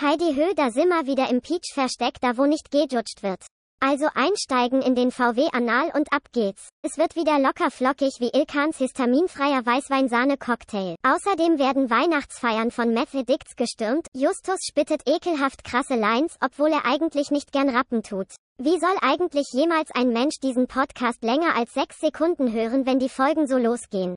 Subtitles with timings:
[0.00, 3.46] Heidi Höh, da sind wir wieder im Peach-Versteck, da wo nicht gejutscht wird.
[3.78, 6.70] Also einsteigen in den VW Anal und ab geht's.
[6.82, 10.96] Es wird wieder locker flockig wie Ilkans histaminfreier Weißweinsahne-Cocktail.
[11.06, 13.12] Außerdem werden Weihnachtsfeiern von Meth
[13.56, 14.08] gestürmt.
[14.12, 18.34] Justus spittet ekelhaft krasse Lines, obwohl er eigentlich nicht gern rappen tut.
[18.58, 23.08] Wie soll eigentlich jemals ein Mensch diesen Podcast länger als sechs Sekunden hören, wenn die
[23.08, 24.16] Folgen so losgehen?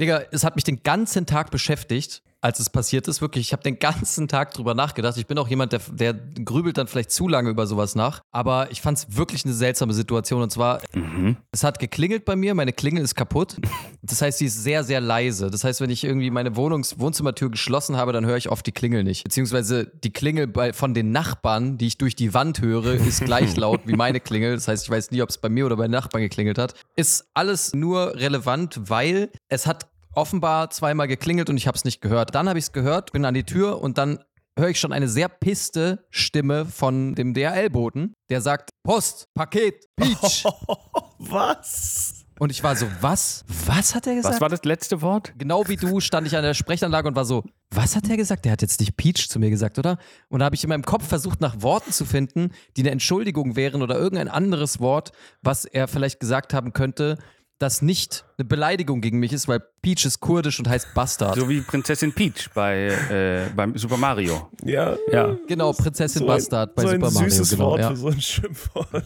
[0.00, 3.62] Digga, es hat mich den ganzen Tag beschäftigt als es passiert ist, wirklich, ich habe
[3.62, 5.16] den ganzen Tag drüber nachgedacht.
[5.16, 8.22] Ich bin auch jemand, der, der grübelt dann vielleicht zu lange über sowas nach.
[8.32, 10.42] Aber ich fand es wirklich eine seltsame Situation.
[10.42, 11.36] Und zwar, mhm.
[11.52, 13.56] es hat geklingelt bei mir, meine Klingel ist kaputt.
[14.02, 15.50] Das heißt, sie ist sehr, sehr leise.
[15.50, 18.72] Das heißt, wenn ich irgendwie meine Wohnungs Wohnzimmertür geschlossen habe, dann höre ich oft die
[18.72, 19.24] Klingel nicht.
[19.24, 23.56] Beziehungsweise die Klingel bei, von den Nachbarn, die ich durch die Wand höre, ist gleich
[23.58, 24.54] laut wie meine Klingel.
[24.54, 26.74] Das heißt, ich weiß nie, ob es bei mir oder bei den Nachbarn geklingelt hat.
[26.96, 32.00] Ist alles nur relevant, weil es hat offenbar zweimal geklingelt und ich habe es nicht
[32.00, 32.34] gehört.
[32.34, 34.18] Dann habe ich es gehört, bin an die Tür und dann
[34.58, 40.44] höre ich schon eine sehr pisste Stimme von dem DHL-Boten, der sagt: Post, Paket, Peach.
[41.18, 42.24] Was?
[42.40, 43.44] Und ich war so, was?
[43.66, 44.36] Was hat er gesagt?
[44.36, 45.34] Was war das letzte Wort?
[45.36, 48.46] Genau wie du stand ich an der Sprechanlage und war so, was hat er gesagt?
[48.46, 49.98] Der hat jetzt nicht Peach zu mir gesagt, oder?
[50.30, 53.56] Und da habe ich in meinem Kopf versucht, nach Worten zu finden, die eine Entschuldigung
[53.56, 57.18] wären oder irgendein anderes Wort, was er vielleicht gesagt haben könnte,
[57.60, 61.36] das nicht eine Beleidigung gegen mich ist, weil Peach ist kurdisch und heißt Bastard.
[61.36, 64.48] So wie Prinzessin Peach bei äh, beim Super Mario.
[64.64, 64.96] Ja.
[65.12, 65.36] ja.
[65.46, 67.18] Genau, Prinzessin so Bastard bei so Super Mario.
[67.18, 67.90] ein süßes genau, Wort ja.
[67.90, 69.04] für so ein Schimpfwort.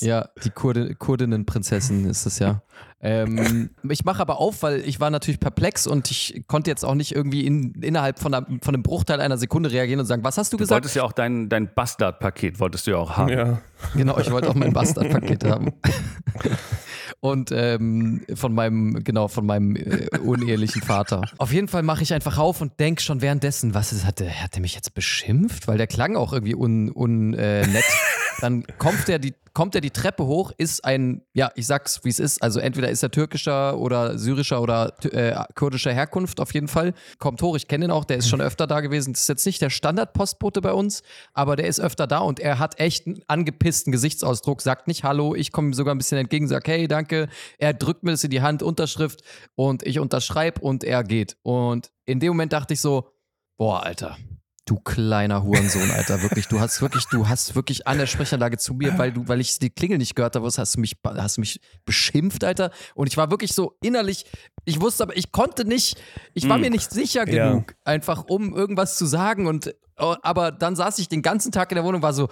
[0.00, 2.62] ja, die Kurdi Kurdinnenprinzessin ist es ja.
[3.02, 6.94] Ähm, ich mache aber auf, weil ich war natürlich perplex und ich konnte jetzt auch
[6.94, 10.38] nicht irgendwie in, innerhalb von, einer, von einem Bruchteil einer Sekunde reagieren und sagen, was
[10.38, 10.78] hast du, du gesagt?
[10.78, 13.28] Du wolltest ja auch dein, dein Bastard-Paket, wolltest du ja auch haben.
[13.28, 13.58] Ja.
[13.94, 15.74] Genau, ich wollte auch mein Bastard-Paket haben.
[17.20, 21.22] Und ähm, von meinem, genau, von meinem äh, unehelichen Vater.
[21.38, 24.42] Auf jeden Fall mache ich einfach auf und denke schon währenddessen, was ist, hat der,
[24.42, 25.68] hat der mich jetzt beschimpft?
[25.68, 26.96] Weil der klang auch irgendwie unnett.
[26.96, 27.84] Un, äh, nett.
[28.40, 32.10] Dann kommt er die kommt er die Treppe hoch, ist ein, ja, ich sag's wie
[32.10, 36.68] es ist, also entweder ist er türkischer oder syrischer oder äh, kurdischer Herkunft auf jeden
[36.68, 36.92] Fall.
[37.18, 39.14] Kommt hoch, ich kenne ihn auch, der ist schon öfter da gewesen.
[39.14, 42.58] Das ist jetzt nicht der Standardpostbote bei uns, aber der ist öfter da und er
[42.58, 46.48] hat echt einen angepissten Gesichtsausdruck, sagt nicht Hallo, ich komme ihm sogar ein bisschen entgegen,
[46.48, 47.26] sag hey, danke.
[47.56, 49.22] Er drückt mir das in die Hand, Unterschrift
[49.54, 51.38] und ich unterschreibe und er geht.
[51.42, 53.10] Und in dem Moment dachte ich so,
[53.56, 54.18] boah, Alter,
[54.68, 56.48] Du kleiner Hurensohn, Alter, wirklich.
[56.48, 59.60] Du hast wirklich, du hast wirklich an der Sprechanlage zu mir, weil du, weil ich
[59.60, 62.72] die Klingel nicht gehört habe, hast du mich, hast du mich beschimpft, Alter.
[62.96, 64.26] Und ich war wirklich so innerlich,
[64.64, 65.96] ich wusste aber, ich konnte nicht,
[66.34, 66.62] ich war mm.
[66.62, 67.76] mir nicht sicher genug, ja.
[67.84, 69.46] einfach um irgendwas zu sagen.
[69.46, 72.28] Und oh, aber dann saß ich den ganzen Tag in der Wohnung, war so,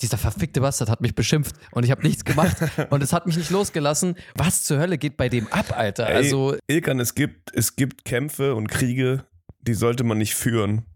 [0.00, 2.56] dieser verfickte Bastard hat mich beschimpft und ich habe nichts gemacht
[2.90, 4.16] und es hat mich nicht losgelassen.
[4.34, 6.08] Was zur Hölle geht bei dem ab, Alter?
[6.08, 9.26] Ey, also Ilkan, es gibt es gibt Kämpfe und Kriege,
[9.60, 10.86] die sollte man nicht führen.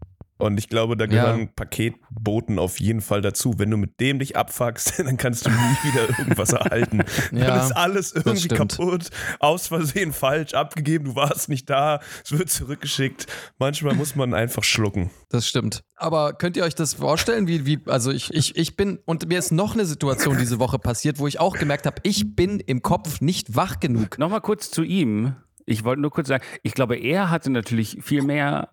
[0.41, 1.49] Und ich glaube, da gehören ja.
[1.55, 3.57] Paketboten auf jeden Fall dazu.
[3.57, 7.03] Wenn du mit dem dich abfuckst, dann kannst du nie wieder irgendwas erhalten.
[7.31, 9.09] ja, dann ist alles irgendwie kaputt,
[9.39, 13.27] aus Versehen falsch, abgegeben, du warst nicht da, es wird zurückgeschickt.
[13.59, 15.11] Manchmal muss man einfach schlucken.
[15.29, 15.83] Das stimmt.
[15.95, 19.39] Aber könnt ihr euch das vorstellen, wie, wie also ich, ich, ich bin, und mir
[19.39, 22.81] ist noch eine Situation diese Woche passiert, wo ich auch gemerkt habe, ich bin im
[22.81, 24.17] Kopf nicht wach genug.
[24.17, 25.35] Nochmal kurz zu ihm.
[25.65, 28.69] Ich wollte nur kurz sagen, ich glaube, er hatte natürlich viel mehr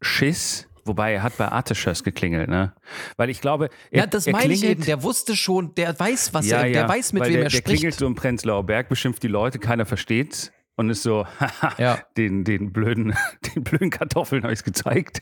[0.00, 2.74] Schiss Wobei er hat bei Artischers geklingelt, ne?
[3.16, 4.84] Weil ich glaube, er, ja, das meine ich eben.
[4.84, 7.50] Der wusste schon, der weiß, was ja, er, der ja, weiß, mit wem der, er
[7.50, 7.66] spricht.
[7.66, 11.72] Der klingelt so im Prenzlauer Berg, beschimpft die Leute, keiner versteht's und ist so, haha,
[11.78, 11.98] ja.
[12.16, 13.14] den, den, blöden,
[13.54, 15.20] den blöden Kartoffeln habe ich gezeigt.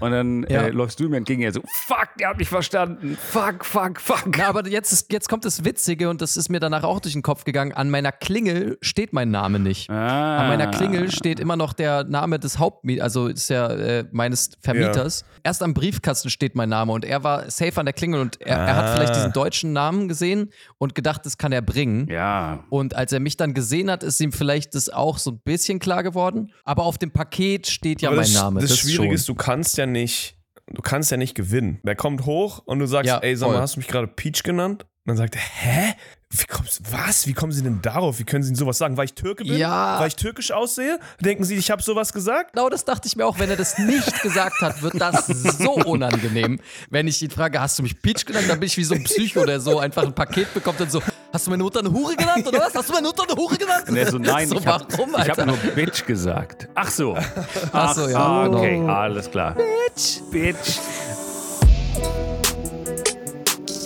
[0.00, 0.62] Und dann ja.
[0.62, 3.16] äh, läufst du mir entgegen, er so, fuck, der hat mich verstanden.
[3.20, 4.24] Fuck, fuck, fuck.
[4.36, 7.12] Na, aber jetzt, ist, jetzt kommt das Witzige und das ist mir danach auch durch
[7.12, 7.72] den Kopf gegangen.
[7.72, 9.90] An meiner Klingel steht mein Name nicht.
[9.90, 10.38] Ah.
[10.38, 14.52] An meiner Klingel steht immer noch der Name des Hauptmieters, also ist ja äh, meines
[14.60, 15.20] Vermieters.
[15.20, 15.26] Ja.
[15.44, 18.60] Erst am Briefkasten steht mein Name und er war safe an der Klingel und er,
[18.60, 18.66] ah.
[18.66, 22.08] er hat vielleicht diesen deutschen Namen gesehen und gedacht, das kann er bringen.
[22.08, 22.64] Ja.
[22.70, 25.78] Und als er mich dann gesehen hat, ist ihm vielleicht das auch so ein bisschen
[25.78, 26.52] klar geworden.
[26.64, 28.60] Aber auf dem Paket steht ja Aber mein das, Name.
[28.60, 30.36] Das, das Schwierige ist, du kannst ja nicht,
[30.72, 31.80] du kannst ja nicht gewinnen.
[31.84, 34.42] Der kommt hoch und du sagst, ja, ey, sag mal, hast du mich gerade Peach
[34.42, 34.84] genannt?
[35.06, 35.94] Und dann sagt er, hä?
[36.30, 37.28] Wie kommst, was?
[37.28, 38.18] Wie kommen Sie denn darauf?
[38.18, 38.96] Wie können Sie denn sowas sagen?
[38.96, 39.56] Weil ich Türke bin?
[39.56, 40.00] Ja.
[40.00, 40.98] Weil ich türkisch aussehe?
[41.20, 42.54] Denken Sie, ich habe sowas gesagt?
[42.54, 43.38] Genau, das dachte ich mir auch.
[43.38, 46.58] Wenn er das nicht gesagt hat, wird das so unangenehm.
[46.90, 48.46] Wenn ich ihn frage, hast du mich Peach genannt?
[48.48, 51.00] Dann bin ich wie so ein Psycho, der so einfach ein Paket bekommt und so,
[51.36, 52.74] hast du meine Mutter eine Hure genannt oder was?
[52.74, 53.84] Hast du meine Mutter eine Hure genannt?
[53.88, 56.66] Und er so, nein, so, ich habe hab nur Bitch gesagt.
[56.74, 57.14] Ach so.
[57.14, 57.24] Ach,
[57.72, 58.18] Ach so, ja.
[58.18, 59.54] Ah, okay, alles klar.
[59.54, 60.22] Bitch.
[60.30, 60.78] Bitch.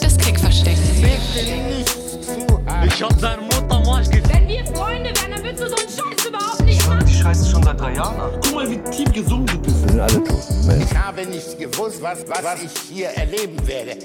[0.01, 0.77] Das Kickversteck.
[2.87, 6.27] Ich hab deine Mutter mal Wenn wir Freunde wären, dann würdest du so einen Scheiß
[6.29, 8.31] überhaupt nicht höre die Scheiße schon seit drei Jahren an.
[8.45, 9.83] Guck mal, wie tief gesungen du bist.
[9.83, 10.89] Wir sind alle tot.
[10.89, 13.97] Ich habe nicht gewusst, was, was ich hier erleben werde.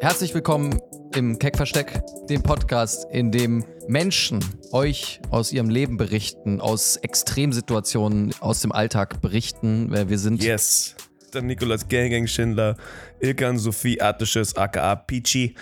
[0.00, 0.80] Herzlich willkommen
[1.14, 8.60] im Keckversteck, dem Podcast, in dem Menschen euch aus ihrem Leben berichten, aus Extremsituationen, aus
[8.60, 9.90] dem Alltag berichten.
[9.90, 10.94] Wir sind Yes.
[11.32, 12.76] Der Nikolaus Gang Schindler,
[13.20, 15.54] Ilkan Sophie Artisches, aka Peachy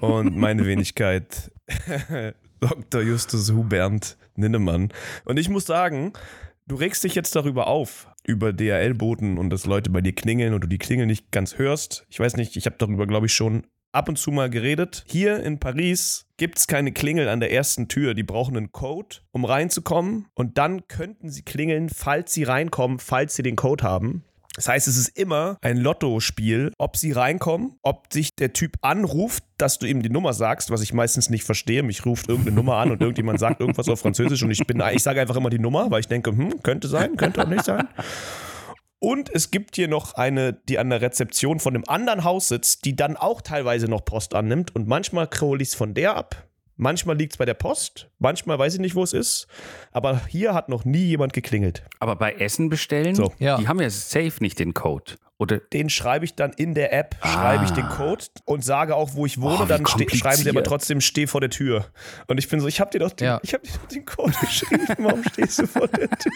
[0.00, 1.52] und meine Wenigkeit
[2.60, 3.02] Dr.
[3.02, 4.92] Justus Hubert Ninnemann.
[5.24, 6.12] Und ich muss sagen,
[6.66, 10.62] du regst dich jetzt darüber auf, über DHL-Boten und dass Leute bei dir klingeln und
[10.62, 12.04] du die Klingel nicht ganz hörst.
[12.08, 15.04] Ich weiß nicht, ich habe darüber, glaube ich, schon ab und zu mal geredet.
[15.06, 18.14] Hier in Paris gibt es keine Klingel an der ersten Tür.
[18.14, 20.26] Die brauchen einen Code, um reinzukommen.
[20.34, 24.24] Und dann könnten sie klingeln, falls sie reinkommen, falls sie den Code haben.
[24.54, 29.44] Das heißt, es ist immer ein Lottospiel, ob sie reinkommen, ob sich der Typ anruft,
[29.56, 31.82] dass du ihm die Nummer sagst, was ich meistens nicht verstehe.
[31.82, 35.02] Mich ruft irgendeine Nummer an und irgendjemand sagt irgendwas auf Französisch und ich bin, ich
[35.02, 37.88] sage einfach immer die Nummer, weil ich denke, hm, könnte sein, könnte auch nicht sein.
[39.02, 42.84] Und es gibt hier noch eine, die an der Rezeption von einem anderen Haus sitzt,
[42.84, 44.76] die dann auch teilweise noch Post annimmt.
[44.76, 46.46] Und manchmal hole ich es von der ab,
[46.76, 49.46] Manchmal liegt es bei der Post, manchmal weiß ich nicht, wo es ist.
[49.92, 51.84] Aber hier hat noch nie jemand geklingelt.
[52.00, 53.32] Aber bei Essen bestellen, so.
[53.38, 53.58] ja.
[53.58, 55.12] die haben ja safe nicht den Code.
[55.38, 55.58] Oder?
[55.58, 57.28] Den schreibe ich dann in der App, ah.
[57.28, 59.60] schreibe ich den Code und sage auch, wo ich wohne.
[59.62, 61.86] Oh, dann schreiben sie aber trotzdem, steh vor der Tür.
[62.26, 63.40] Und ich bin so, ich habe dir doch den, ja.
[63.42, 64.86] ich hab dir doch den Code geschrieben.
[64.98, 66.32] Warum stehst du vor der Tür?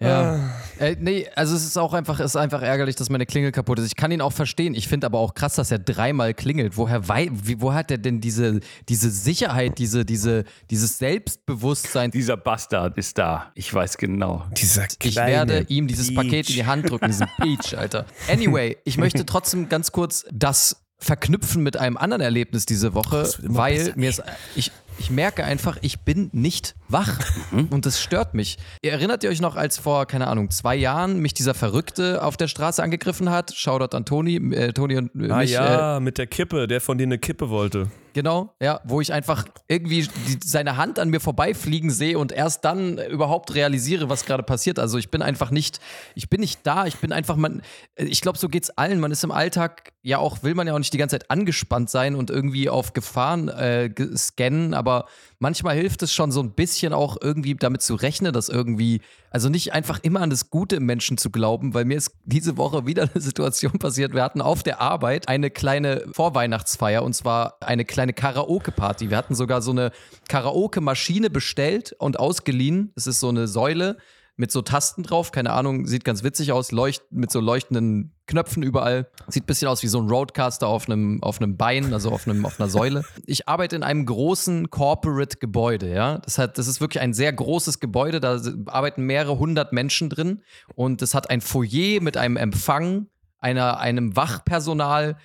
[0.00, 0.34] Ja.
[0.34, 0.60] Ah.
[0.78, 3.86] Äh, nee, also es ist auch einfach, ist einfach ärgerlich, dass meine Klingel kaputt ist.
[3.86, 4.74] Ich kann ihn auch verstehen.
[4.74, 6.78] Ich finde aber auch krass, dass er dreimal klingelt.
[6.78, 12.10] Woher wei wie, wo hat er denn diese, diese Sicherheit, diese, diese, dieses Selbstbewusstsein?
[12.10, 13.52] Dieser Bastard ist da.
[13.54, 14.46] Ich weiß genau.
[14.56, 16.16] Dieser ich werde ihm dieses Peach.
[16.16, 18.06] Paket in die Hand drücken, diesen Peach, Alter.
[18.30, 23.92] Anyway, ich möchte trotzdem ganz kurz das verknüpfen mit einem anderen Erlebnis diese Woche, weil
[23.96, 24.22] mir ist,
[24.54, 27.18] ich, ich merke einfach, ich bin nicht wach
[27.50, 27.68] mhm.
[27.70, 28.58] und das stört mich.
[28.82, 32.48] Erinnert ihr euch noch, als vor, keine Ahnung, zwei Jahren mich dieser Verrückte auf der
[32.48, 33.54] Straße angegriffen hat?
[33.54, 35.52] Shoutout an Toni, äh, Toni und äh, ah, mich.
[35.52, 37.90] ja, äh, mit der Kippe, der von dir eine Kippe wollte.
[38.12, 42.64] Genau, ja, wo ich einfach irgendwie die, seine Hand an mir vorbeifliegen sehe und erst
[42.64, 44.80] dann überhaupt realisiere, was gerade passiert.
[44.80, 45.80] Also ich bin einfach nicht,
[46.16, 47.62] ich bin nicht da, ich bin einfach, man,
[47.96, 48.98] ich glaube, so geht's allen.
[48.98, 51.88] Man ist im Alltag ja auch, will man ja auch nicht die ganze Zeit angespannt
[51.88, 54.89] sein und irgendwie auf Gefahren äh, scannen, aber
[55.38, 59.00] manchmal hilft es schon so ein bisschen auch irgendwie damit zu rechnen, dass irgendwie,
[59.30, 62.56] also nicht einfach immer an das Gute im Menschen zu glauben, weil mir ist diese
[62.56, 64.14] Woche wieder eine Situation passiert.
[64.14, 69.10] Wir hatten auf der Arbeit eine kleine Vorweihnachtsfeier und zwar eine kleine Karaoke-Party.
[69.10, 69.92] Wir hatten sogar so eine
[70.28, 72.92] Karaoke-Maschine bestellt und ausgeliehen.
[72.96, 73.96] Es ist so eine Säule
[74.40, 75.32] mit so Tasten drauf.
[75.32, 76.72] Keine Ahnung, sieht ganz witzig aus.
[76.72, 79.10] Leucht, mit so leuchtenden Knöpfen überall.
[79.28, 82.26] Sieht ein bisschen aus wie so ein Roadcaster auf einem, auf einem Bein, also auf,
[82.26, 83.04] einem, auf einer Säule.
[83.26, 86.18] Ich arbeite in einem großen Corporate-Gebäude, ja.
[86.18, 88.18] Das, hat, das ist wirklich ein sehr großes Gebäude.
[88.18, 90.40] Da arbeiten mehrere hundert Menschen drin.
[90.74, 93.08] Und es hat ein Foyer mit einem Empfang,
[93.38, 95.18] einer, einem Wachpersonal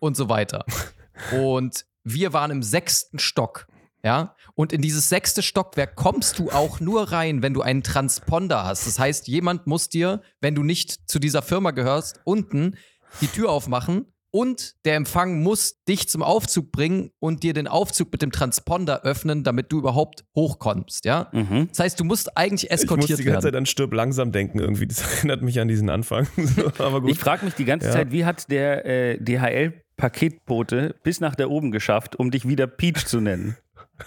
[0.00, 0.66] und so weiter.
[1.32, 3.66] Und wir waren im sechsten Stock.
[4.04, 8.64] Ja, und in dieses sechste Stockwerk kommst du auch nur rein, wenn du einen Transponder
[8.64, 8.86] hast.
[8.86, 12.76] Das heißt, jemand muss dir, wenn du nicht zu dieser Firma gehörst, unten
[13.22, 14.04] die Tür aufmachen
[14.34, 19.04] und der Empfang muss dich zum Aufzug bringen und dir den Aufzug mit dem Transponder
[19.04, 21.28] öffnen, damit du überhaupt hochkommst, ja?
[21.32, 21.68] Mhm.
[21.68, 23.20] Das heißt, du musst eigentlich eskortiert werden.
[23.20, 24.88] Ich muss die ganze Zeit an Stirb langsam denken irgendwie.
[24.88, 26.26] Das erinnert mich an diesen Anfang.
[26.78, 27.12] Aber gut.
[27.12, 27.92] Ich frage mich die ganze ja.
[27.92, 33.06] Zeit, wie hat der äh, DHL-Paketbote bis nach da oben geschafft, um dich wieder Peach
[33.06, 33.56] zu nennen?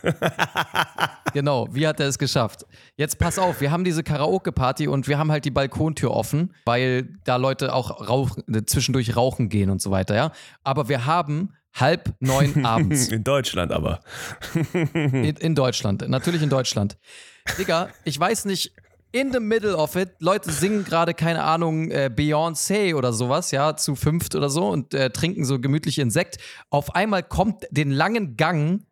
[1.34, 2.66] genau, wie hat er es geschafft?
[2.96, 7.10] Jetzt pass auf, wir haben diese Karaoke-Party und wir haben halt die Balkontür offen, weil
[7.24, 8.32] da Leute auch rauch,
[8.66, 10.32] zwischendurch rauchen gehen und so weiter, ja.
[10.64, 13.08] Aber wir haben halb neun abends.
[13.10, 14.02] In Deutschland aber.
[14.74, 16.98] in, in Deutschland, natürlich in Deutschland.
[17.58, 18.74] Digga, ich weiß nicht,
[19.12, 23.76] in the middle of it, Leute singen gerade, keine Ahnung, äh, Beyoncé oder sowas, ja,
[23.78, 26.38] zu fünft oder so und äh, trinken so gemütlich Insekt.
[26.70, 28.86] Auf einmal kommt den langen Gang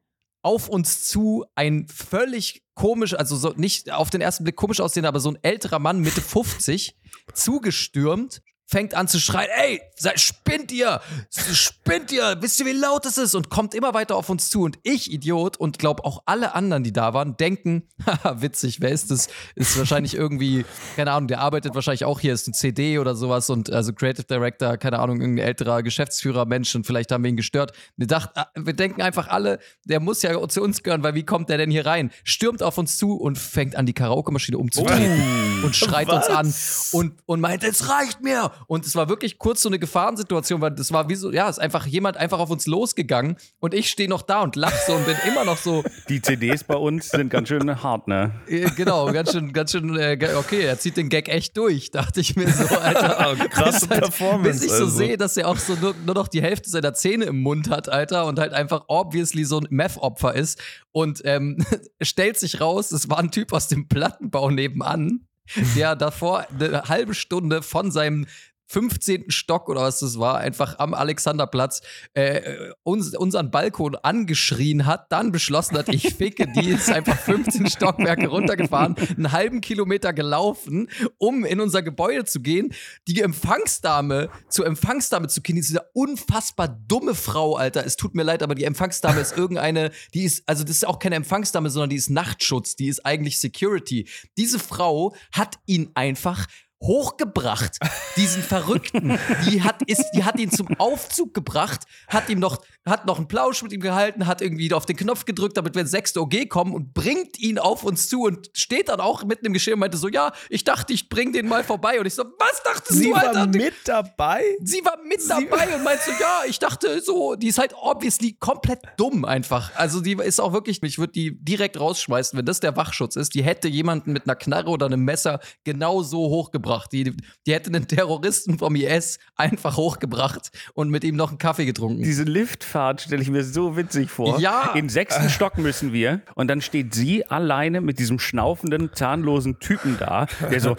[0.46, 5.06] auf uns zu ein völlig komisch, also so nicht auf den ersten Blick komisch aussehen,
[5.06, 6.96] aber so ein älterer Mann Mitte 50
[7.34, 13.06] zugestürmt fängt an zu schreien, ey, seid, spinnt ihr, spinnt ihr, wisst ihr, wie laut
[13.06, 16.24] es ist und kommt immer weiter auf uns zu und ich, Idiot und glaub auch
[16.26, 19.28] alle anderen, die da waren, denken, haha, witzig, wer ist das?
[19.56, 23.50] Ist wahrscheinlich irgendwie, keine Ahnung, der arbeitet wahrscheinlich auch hier, ist ein CD oder sowas
[23.50, 27.38] und also Creative Director, keine Ahnung, irgendein älterer Geschäftsführer, Mensch und vielleicht haben wir ihn
[27.38, 27.72] gestört.
[27.96, 31.24] Wir dachten, ah, wir denken einfach alle, der muss ja zu uns gehören, weil wie
[31.24, 32.12] kommt der denn hier rein?
[32.24, 36.28] Stürmt auf uns zu und fängt an, die Karaoke-Maschine umzudrehen oh, und schreit was?
[36.28, 39.80] uns an und, und meint, es reicht mir, und es war wirklich kurz so eine
[39.86, 43.76] Gefahrensituation, weil das war wie so, ja, ist einfach jemand einfach auf uns losgegangen und
[43.76, 45.84] ich stehe noch da und lache so und bin immer noch so.
[46.10, 48.32] Die CDs bei uns sind ganz schön hart, ne?
[48.48, 52.20] Äh, genau, ganz schön, ganz schön, äh, okay, er zieht den Gag echt durch, dachte
[52.20, 53.36] ich mir so, Alter.
[53.50, 54.50] Krasse halt, Performance.
[54.50, 54.98] Bis ich so also.
[54.98, 57.88] sehe, dass er auch so nur, nur noch die Hälfte seiner Zähne im Mund hat,
[57.88, 60.60] Alter, und halt einfach obviously so ein Meth-Opfer ist.
[60.92, 61.64] Und ähm,
[62.02, 65.28] stellt sich raus, es war ein Typ aus dem Plattenbau nebenan
[65.76, 68.26] der davor eine halbe Stunde von seinem
[68.68, 69.30] 15.
[69.30, 71.82] Stock oder was das war, einfach am Alexanderplatz
[72.14, 77.68] äh, uns, unseren Balkon angeschrien hat, dann beschlossen hat, ich ficke die, ist einfach 15
[77.70, 82.74] Stockwerke runtergefahren, einen halben Kilometer gelaufen, um in unser Gebäude zu gehen,
[83.08, 88.42] die Empfangsdame, zur Empfangsdame zu gehen, diese unfassbar dumme Frau, Alter, es tut mir leid,
[88.42, 91.96] aber die Empfangsdame ist irgendeine, die ist, also das ist auch keine Empfangsdame, sondern die
[91.96, 94.08] ist Nachtschutz, die ist eigentlich Security.
[94.38, 96.48] Diese Frau hat ihn einfach
[96.86, 97.78] hochgebracht,
[98.16, 99.18] diesen Verrückten.
[99.46, 103.28] Die hat, ist, die hat ihn zum Aufzug gebracht, hat ihm noch, hat noch einen
[103.28, 106.50] Plausch mit ihm gehalten, hat irgendwie auf den Knopf gedrückt, damit wir ins sechste OG
[106.50, 109.80] kommen und bringt ihn auf uns zu und steht dann auch mitten im Geschehen und
[109.80, 112.00] meinte so, ja, ich dachte, ich bring den mal vorbei.
[112.00, 113.34] Und ich so, was dachtest Sie du, Alter?
[113.34, 114.44] Sie war mit dabei?
[114.64, 117.74] Sie war mit Sie dabei und meinte so, ja, ich dachte so, die ist halt
[117.74, 119.76] obviously komplett dumm einfach.
[119.76, 123.34] Also die ist auch wirklich, ich würde die direkt rausschmeißen, wenn das der Wachschutz ist.
[123.34, 126.92] Die hätte jemanden mit einer Knarre oder einem Messer genau so hochgebracht hochgebracht.
[126.92, 127.16] Die,
[127.46, 132.04] die hätte einen Terroristen vom IS einfach hochgebracht und mit ihm noch einen Kaffee getrunken.
[132.04, 134.40] Diese Liftfahrt stelle ich mir so witzig vor.
[134.40, 134.74] Ja.
[134.76, 139.98] Im sechsten Stock müssen wir und dann steht sie alleine mit diesem schnaufenden, zahnlosen Typen
[140.00, 140.76] da, der so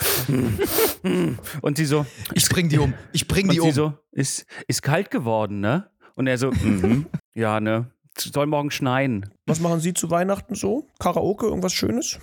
[1.62, 3.72] und sie so, ich bring die um, ich bring die und um.
[3.72, 5.90] Sie so, ist, ist kalt geworden, ne?
[6.14, 7.06] Und er so, mhm.
[7.34, 7.90] ja, ne?
[8.18, 9.28] Soll morgen schneien.
[9.44, 10.88] Was machen Sie zu Weihnachten so?
[10.98, 12.18] Karaoke, irgendwas Schönes?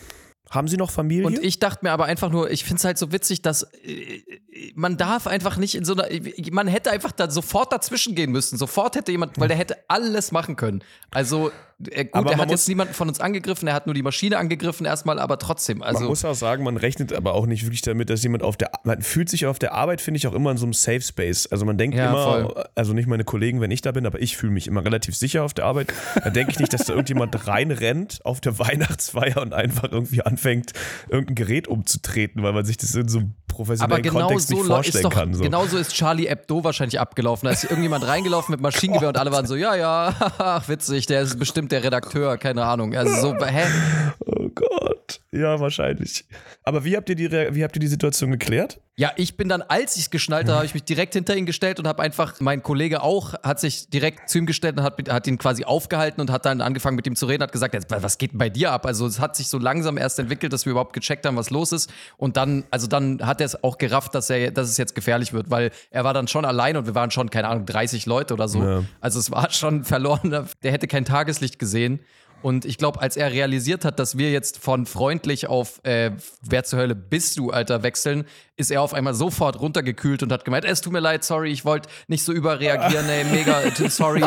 [0.53, 1.25] Haben Sie noch Familie?
[1.25, 4.21] Und ich dachte mir aber einfach nur, ich finde es halt so witzig, dass äh,
[4.75, 6.07] man darf einfach nicht in so einer,
[6.51, 8.57] man hätte einfach da sofort dazwischen gehen müssen.
[8.57, 10.83] Sofort hätte jemand, weil der hätte alles machen können.
[11.09, 11.51] Also
[11.91, 14.85] äh, gut, er hat jetzt niemanden von uns angegriffen, er hat nur die Maschine angegriffen
[14.85, 15.81] erstmal, aber trotzdem.
[15.81, 18.57] Also man muss auch sagen, man rechnet aber auch nicht wirklich damit, dass jemand auf
[18.57, 21.01] der, man fühlt sich auf der Arbeit, finde ich, auch immer in so einem Safe
[21.01, 21.47] Space.
[21.47, 22.63] Also man denkt ja, immer, voll.
[22.75, 25.43] also nicht meine Kollegen, wenn ich da bin, aber ich fühle mich immer relativ sicher
[25.43, 25.93] auf der Arbeit.
[26.23, 30.73] Da denke ich nicht, dass da irgendjemand reinrennt auf der Weihnachtsfeier und einfach irgendwie anfängt,
[31.09, 34.65] irgendein Gerät umzutreten, weil man sich das in so einem professionellen genau Kontext so nicht
[34.65, 35.33] vorstellen doch, kann.
[35.33, 35.43] So.
[35.43, 37.47] Genauso ist Charlie Hebdo wahrscheinlich abgelaufen.
[37.47, 41.37] Da ist irgendjemand reingelaufen mit Maschinengewehr und alle waren so, ja, ja, witzig, der ist
[41.39, 42.95] bestimmt der Redakteur, keine Ahnung.
[42.95, 43.65] Also so, hä?
[44.55, 45.21] Gott.
[45.31, 46.25] Ja, wahrscheinlich.
[46.63, 48.79] Aber wie habt ihr die, wie habt ihr die Situation geklärt?
[48.95, 51.47] Ja, ich bin dann, als ich es geschnallt habe, habe ich mich direkt hinter ihn
[51.47, 55.09] gestellt und habe einfach, mein Kollege auch, hat sich direkt zu ihm gestellt und hat,
[55.09, 58.19] hat ihn quasi aufgehalten und hat dann angefangen mit ihm zu reden, hat gesagt, was
[58.19, 58.85] geht denn bei dir ab?
[58.85, 61.71] Also es hat sich so langsam erst entwickelt, dass wir überhaupt gecheckt haben, was los
[61.71, 61.91] ist.
[62.17, 65.33] Und dann, also dann hat er es auch gerafft, dass er, dass es jetzt gefährlich
[65.33, 68.35] wird, weil er war dann schon allein und wir waren schon, keine Ahnung, 30 Leute
[68.35, 68.63] oder so.
[68.63, 68.83] Ja.
[69.01, 71.99] Also es war schon verloren, der hätte kein Tageslicht gesehen.
[72.43, 76.65] Und ich glaube, als er realisiert hat, dass wir jetzt von freundlich auf äh, wer
[76.65, 80.63] zur Hölle bist du, Alter, wechseln, ist er auf einmal sofort runtergekühlt und hat gemeint,
[80.63, 84.23] es tut mir leid, sorry, ich wollte nicht so überreagieren, ey, mega, sorry.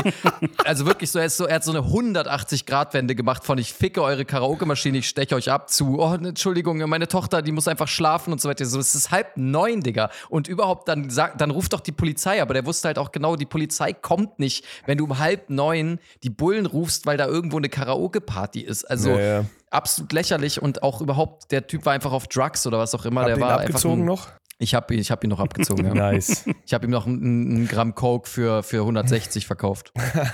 [0.64, 4.24] Also wirklich so, er, so, er hat so eine 180-Grad-Wende gemacht von ich ficke eure
[4.24, 8.40] Karaoke-Maschine, ich steche euch ab zu, oh, Entschuldigung, meine Tochter, die muss einfach schlafen und
[8.40, 8.64] so weiter.
[8.64, 10.10] So, es ist halb neun, Digga.
[10.28, 13.46] Und überhaupt, dann, dann ruft doch die Polizei, aber der wusste halt auch genau, die
[13.46, 17.68] Polizei kommt nicht, wenn du um halb neun die Bullen rufst, weil da irgendwo eine
[17.68, 18.84] Karaoke-Party ist.
[18.84, 22.78] Also ja, ja absolut lächerlich und auch überhaupt, der Typ war einfach auf Drugs oder
[22.78, 23.22] was auch immer.
[23.22, 24.28] Hab der war abgezogen ein, noch?
[24.58, 25.94] Ich habe ich hab ihn noch abgezogen, ja.
[25.94, 26.46] nice.
[26.64, 29.92] Ich habe ihm noch ein, Gramm Coke für, für 160 verkauft.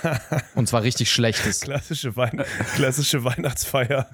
[0.54, 1.60] Und zwar richtig schlechtes.
[1.60, 2.42] Klassische, Weihn
[2.74, 4.08] klassische Weihnachtsfeier.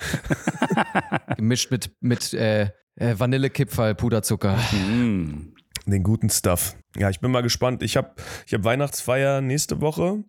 [1.37, 4.57] Gemischt mit, mit äh, äh Vanillekipferl, Puderzucker.
[4.73, 5.55] Mm.
[5.87, 6.77] Den guten Stuff.
[6.97, 7.83] Ja, ich bin mal gespannt.
[7.83, 8.15] Ich habe
[8.47, 10.25] ich hab Weihnachtsfeier nächste Woche.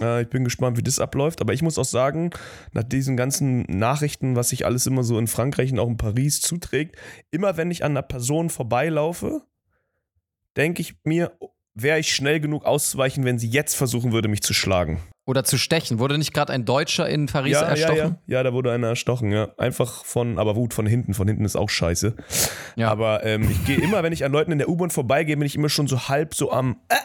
[0.00, 1.40] Äh, ich bin gespannt, wie das abläuft.
[1.40, 2.30] Aber ich muss auch sagen,
[2.72, 6.40] nach diesen ganzen Nachrichten, was sich alles immer so in Frankreich und auch in Paris
[6.40, 6.96] zuträgt,
[7.30, 9.42] immer wenn ich an einer Person vorbeilaufe,
[10.56, 11.32] denke ich mir,
[11.74, 15.00] wäre ich schnell genug auszuweichen, wenn sie jetzt versuchen würde, mich zu schlagen.
[15.26, 16.00] Oder zu stechen.
[16.00, 17.96] Wurde nicht gerade ein Deutscher in Paris ja, erstochen?
[17.96, 18.16] Ja, ja.
[18.26, 19.50] ja, da wurde einer erstochen, ja.
[19.58, 21.14] Einfach von, aber gut, von hinten.
[21.14, 22.16] Von hinten ist auch scheiße.
[22.74, 22.90] Ja.
[22.90, 25.54] Aber ähm, ich gehe immer, wenn ich an Leuten in der U-Bahn vorbeigehe, bin ich
[25.54, 26.96] immer schon so halb so am äh,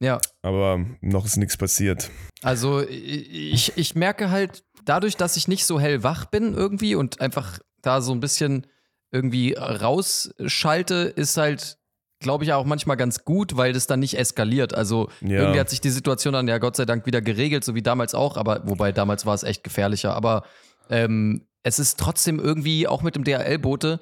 [0.00, 0.20] ja.
[0.42, 2.10] Aber noch ist nichts passiert.
[2.42, 7.58] Also ich, ich merke halt, dadurch, dass ich nicht so hellwach bin irgendwie und einfach
[7.82, 8.66] da so ein bisschen
[9.10, 11.78] irgendwie rausschalte, ist halt,
[12.20, 14.74] glaube ich, auch manchmal ganz gut, weil das dann nicht eskaliert.
[14.74, 15.40] Also ja.
[15.40, 18.14] irgendwie hat sich die Situation dann ja Gott sei Dank wieder geregelt, so wie damals
[18.14, 20.14] auch, aber wobei damals war es echt gefährlicher.
[20.14, 20.44] Aber
[20.90, 24.00] ähm, es ist trotzdem irgendwie, auch mit dem DHL-Boote,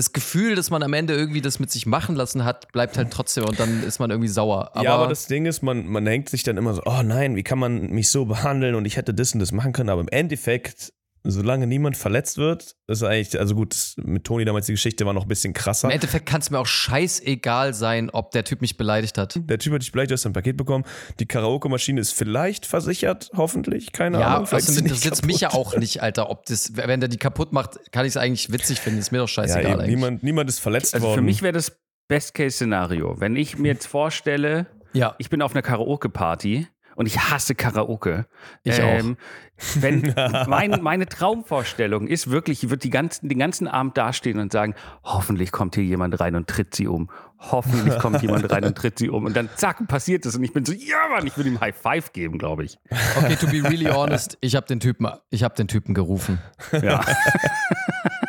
[0.00, 3.10] das Gefühl, dass man am Ende irgendwie das mit sich machen lassen hat, bleibt halt
[3.10, 4.70] trotzdem und dann ist man irgendwie sauer.
[4.72, 7.36] Aber ja, aber das Ding ist, man, man hängt sich dann immer so, oh nein,
[7.36, 10.00] wie kann man mich so behandeln und ich hätte das und das machen können, aber
[10.00, 15.04] im Endeffekt solange niemand verletzt wird, ist eigentlich, also gut, mit Toni damals die Geschichte
[15.04, 15.88] war noch ein bisschen krasser.
[15.88, 19.38] Im Endeffekt kann es mir auch scheißegal sein, ob der Typ mich beleidigt hat.
[19.42, 20.84] Der Typ hat dich beleidigt, du hast ein Paket bekommen.
[21.18, 24.48] Die Karaoke-Maschine ist vielleicht versichert, hoffentlich, keine ja, Ahnung.
[24.50, 27.92] Ja, also interessiert mich ja auch nicht, Alter, ob das, wenn der die kaputt macht,
[27.92, 29.88] kann ich es eigentlich witzig finden, ist mir doch scheißegal ja, eigentlich.
[29.88, 31.18] Niemand, niemand ist verletzt also worden.
[31.18, 35.14] Für mich wäre das Best-Case-Szenario, wenn ich mir jetzt vorstelle, ja.
[35.18, 38.26] ich bin auf einer Karaoke-Party und ich hasse Karaoke.
[38.62, 39.82] Ich ähm, auch.
[39.82, 40.14] Wenn
[40.48, 44.74] mein, meine Traumvorstellung ist wirklich, ich würde die ganzen, den ganzen Abend dastehen und sagen,
[45.04, 47.10] hoffentlich kommt hier jemand rein und tritt sie um.
[47.38, 49.24] Hoffentlich kommt jemand rein und tritt sie um.
[49.24, 50.36] Und dann zack, passiert es.
[50.36, 52.78] Und ich bin so, ja Mann, ich würde ihm High Five geben, glaube ich.
[53.16, 56.38] Okay, to be really honest, ich habe den Typen, ich habe den Typen gerufen.
[56.82, 57.04] Ja.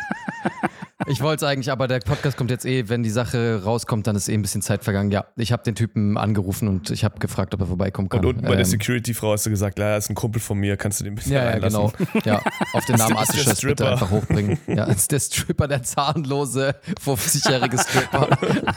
[1.11, 4.15] Ich wollte es eigentlich, aber der Podcast kommt jetzt eh, wenn die Sache rauskommt, dann
[4.15, 5.11] ist eh ein bisschen Zeit vergangen.
[5.11, 8.21] Ja, ich habe den Typen angerufen und ich habe gefragt, ob er vorbeikommen kann.
[8.21, 10.77] Und unten bei ähm, der Security-Frau hast du gesagt, ja, ist ein Kumpel von mir,
[10.77, 11.91] kannst du den ein bisschen Ja, ja genau.
[12.23, 12.41] Ja,
[12.71, 14.57] auf den Namen Astisches bitte einfach hochbringen.
[14.67, 16.75] Ja, ist der Stripper, der zahnlose
[17.05, 18.29] 50-jährige Stripper.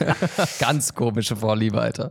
[0.59, 2.11] Ganz komische Vorliebe, Alter.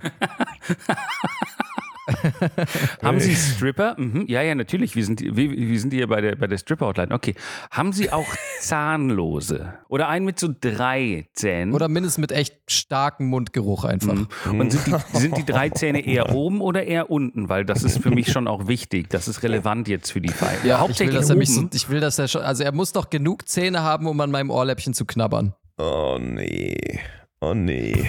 [3.02, 3.96] Haben Sie Stripper?
[3.98, 4.26] Mhm.
[4.28, 4.94] Ja, ja, natürlich.
[4.94, 7.12] Wir sind, wir, wir sind hier bei der, bei der Stripper-Hotline.
[7.12, 7.34] Okay.
[7.70, 8.26] Haben Sie auch
[8.60, 9.74] Zahnlose?
[9.88, 11.74] Oder einen mit so drei Zähnen?
[11.74, 14.14] Oder mindestens mit echt starkem Mundgeruch einfach.
[14.14, 14.60] Mhm.
[14.60, 17.48] Und sind die, sind die drei Zähne eher oben oder eher unten?
[17.48, 19.10] Weil das ist für mich schon auch wichtig.
[19.10, 20.64] Das ist relevant jetzt für die Feier.
[20.64, 22.72] Ja, hauptsächlich ich will, dass er mich so, ich will, dass er schon, also er
[22.72, 25.54] muss doch genug Zähne haben, um an meinem Ohrläppchen zu knabbern.
[25.78, 27.00] Oh nee.
[27.40, 28.06] Oh nee.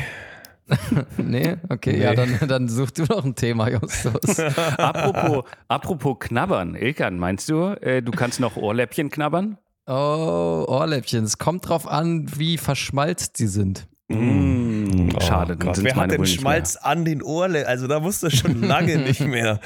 [1.18, 1.58] nee?
[1.70, 2.04] Okay, nee.
[2.04, 4.40] ja, dann, dann such du noch ein Thema, Justus.
[4.78, 9.58] apropos, apropos knabbern, Ilkan, meinst du, äh, du kannst noch Ohrläppchen knabbern?
[9.86, 11.24] Oh, Ohrläppchen.
[11.24, 13.88] Es kommt drauf an, wie verschmalzt sie sind.
[14.10, 15.82] Mmh, oh, schade, Gott.
[15.82, 16.86] Wer hat denn Schmalz mehr.
[16.86, 17.70] an den Ohrläppchen?
[17.70, 19.60] Also da musst du schon lange nicht mehr,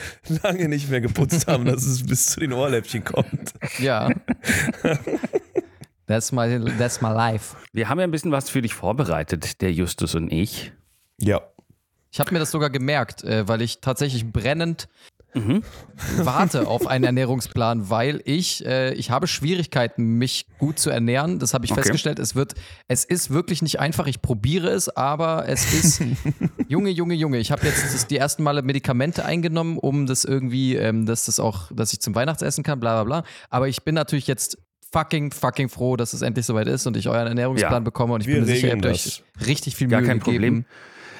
[0.43, 3.53] lange nicht mehr geputzt haben, dass es bis zu den Ohrläppchen kommt.
[3.79, 4.09] Ja.
[6.05, 7.55] That's my, that's my life.
[7.73, 10.71] Wir haben ja ein bisschen was für dich vorbereitet, der Justus und ich.
[11.21, 11.41] Ja.
[12.11, 14.89] Ich habe mir das sogar gemerkt, äh, weil ich tatsächlich brennend
[15.33, 15.63] mhm.
[16.17, 21.39] warte auf einen Ernährungsplan, weil ich, äh, ich habe Schwierigkeiten, mich gut zu ernähren.
[21.39, 21.81] Das habe ich okay.
[21.81, 22.19] festgestellt.
[22.19, 22.55] Es wird,
[22.87, 24.07] es ist wirklich nicht einfach.
[24.07, 26.03] Ich probiere es, aber es ist,
[26.67, 27.37] Junge, Junge, Junge.
[27.37, 31.71] Ich habe jetzt die ersten Male Medikamente eingenommen, um das irgendwie, ähm, dass das auch,
[31.71, 33.29] dass ich zum Weihnachtsessen kann, bla bla bla.
[33.49, 34.57] Aber ich bin natürlich jetzt
[34.91, 37.79] fucking, fucking froh, dass es endlich soweit ist und ich euren Ernährungsplan ja.
[37.79, 40.35] bekomme und ich Wir bin sicher, ihr habt euch richtig viel Gar Mühe kein gegeben.
[40.35, 40.65] Problem.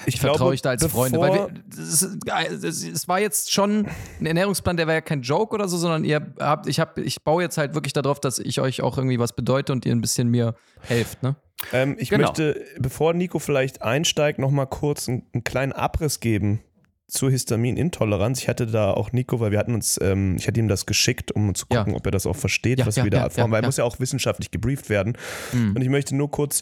[0.06, 1.20] Ich, vertraue euch da als Freunde.
[1.20, 3.88] Weil wir, es war jetzt schon
[4.20, 7.24] ein Ernährungsplan, der war ja kein Joke oder so, sondern ihr habt, ich, hab, ich
[7.24, 10.02] baue jetzt halt wirklich darauf, dass ich euch auch irgendwie was bedeute und ihr ein
[10.02, 11.36] bisschen mir helft, ne?
[11.74, 12.28] Ähm, ich genau.
[12.28, 16.62] möchte, bevor Nico vielleicht einsteigt, nochmal kurz einen, einen, kleinen Abriss geben
[17.08, 18.40] zur Histaminintoleranz.
[18.40, 21.32] Ich hatte da auch Nico, weil wir hatten uns, ähm, ich hatte ihm das geschickt,
[21.32, 22.00] um zu gucken, ja.
[22.00, 23.84] ob er das auch versteht, ja, was ja, wir da erfahren, weil er muss ja
[23.84, 25.18] auch wissenschaftlich gebrieft werden.
[25.52, 25.76] Mhm.
[25.76, 26.62] Und ich möchte nur kurz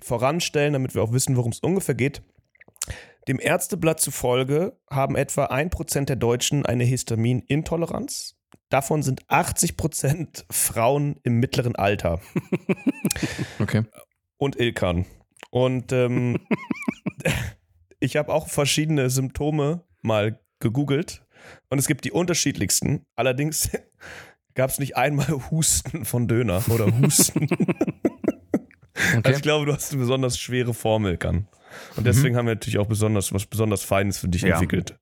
[0.00, 2.22] voranstellen, damit wir auch wissen, worum es ungefähr geht.
[3.28, 8.36] Dem Ärzteblatt zufolge haben etwa 1% der Deutschen eine Histaminintoleranz.
[8.68, 12.20] Davon sind 80% Frauen im mittleren Alter.
[13.58, 13.84] Okay.
[14.36, 15.06] Und Ilkan.
[15.50, 16.38] Und ähm,
[18.00, 21.24] ich habe auch verschiedene Symptome mal gegoogelt
[21.70, 23.06] und es gibt die unterschiedlichsten.
[23.14, 23.70] Allerdings
[24.54, 27.48] gab es nicht einmal Husten von Döner oder Husten.
[28.94, 29.20] Okay.
[29.24, 31.48] Also ich glaube, du hast eine besonders schwere Formel, kann.
[31.96, 32.38] Und deswegen mhm.
[32.38, 34.54] haben wir natürlich auch besonders was besonders Feines für dich ja.
[34.54, 34.98] entwickelt.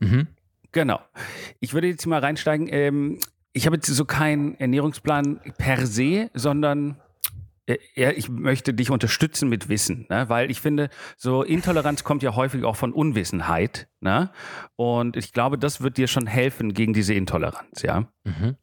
[0.00, 0.28] Mhm.
[0.72, 1.00] Genau.
[1.60, 2.68] Ich würde jetzt mal reinsteigen.
[2.70, 3.18] Ähm,
[3.52, 6.96] ich habe jetzt so keinen Ernährungsplan per se, sondern
[7.68, 10.28] äh, ich möchte dich unterstützen mit Wissen, ne?
[10.28, 13.88] weil ich finde, so Intoleranz kommt ja häufig auch von Unwissenheit.
[14.00, 14.30] Ne?
[14.76, 18.08] Und ich glaube, das wird dir schon helfen gegen diese Intoleranz, ja.
[18.24, 18.56] Mhm.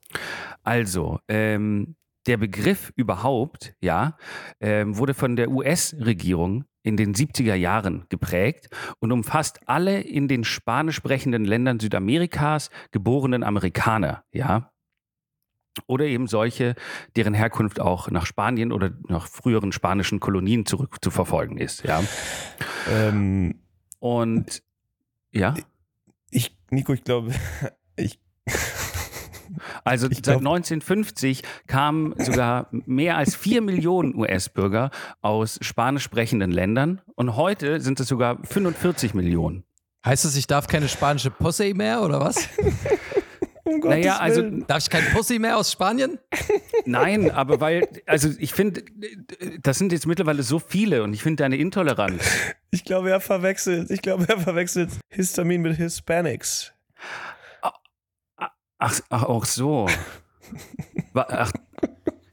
[0.64, 1.96] Also, ähm,
[2.28, 4.18] der Begriff überhaupt, ja,
[4.60, 8.70] ähm, wurde von der US-Regierung in den 70er Jahren geprägt
[9.00, 14.72] und umfasst alle in den spanisch sprechenden Ländern Südamerikas geborenen Amerikaner, ja.
[15.88, 16.76] Oder eben solche,
[17.18, 22.02] deren Herkunft auch nach Spanien oder nach früheren spanischen Kolonien zurückzuverfolgen ist, ja.
[22.90, 23.60] Ähm,
[24.00, 24.62] und
[25.32, 25.56] ja.
[26.30, 27.34] Ich, Nico, ich glaube,
[27.98, 28.20] ich
[29.86, 37.02] also ich seit 1950 kamen sogar mehr als vier Millionen US-Bürger aus spanisch sprechenden Ländern
[37.16, 39.64] und heute sind es sogar 45 Millionen.
[40.06, 42.50] Heißt das, ich darf keine spanische Posse mehr oder was?
[43.68, 44.68] Um naja, also Willen.
[44.68, 46.20] darf ich kein Pussy mehr aus Spanien?
[46.86, 48.84] Nein, aber weil, also ich finde,
[49.64, 52.24] das sind jetzt mittlerweile so viele und ich finde deine Intoleranz.
[52.70, 56.75] Ich glaube, er verwechselt, ich glaube, er verwechselt Histamin mit Hispanics.
[58.86, 59.88] Ach, ach auch so.
[61.16, 61.52] Ach,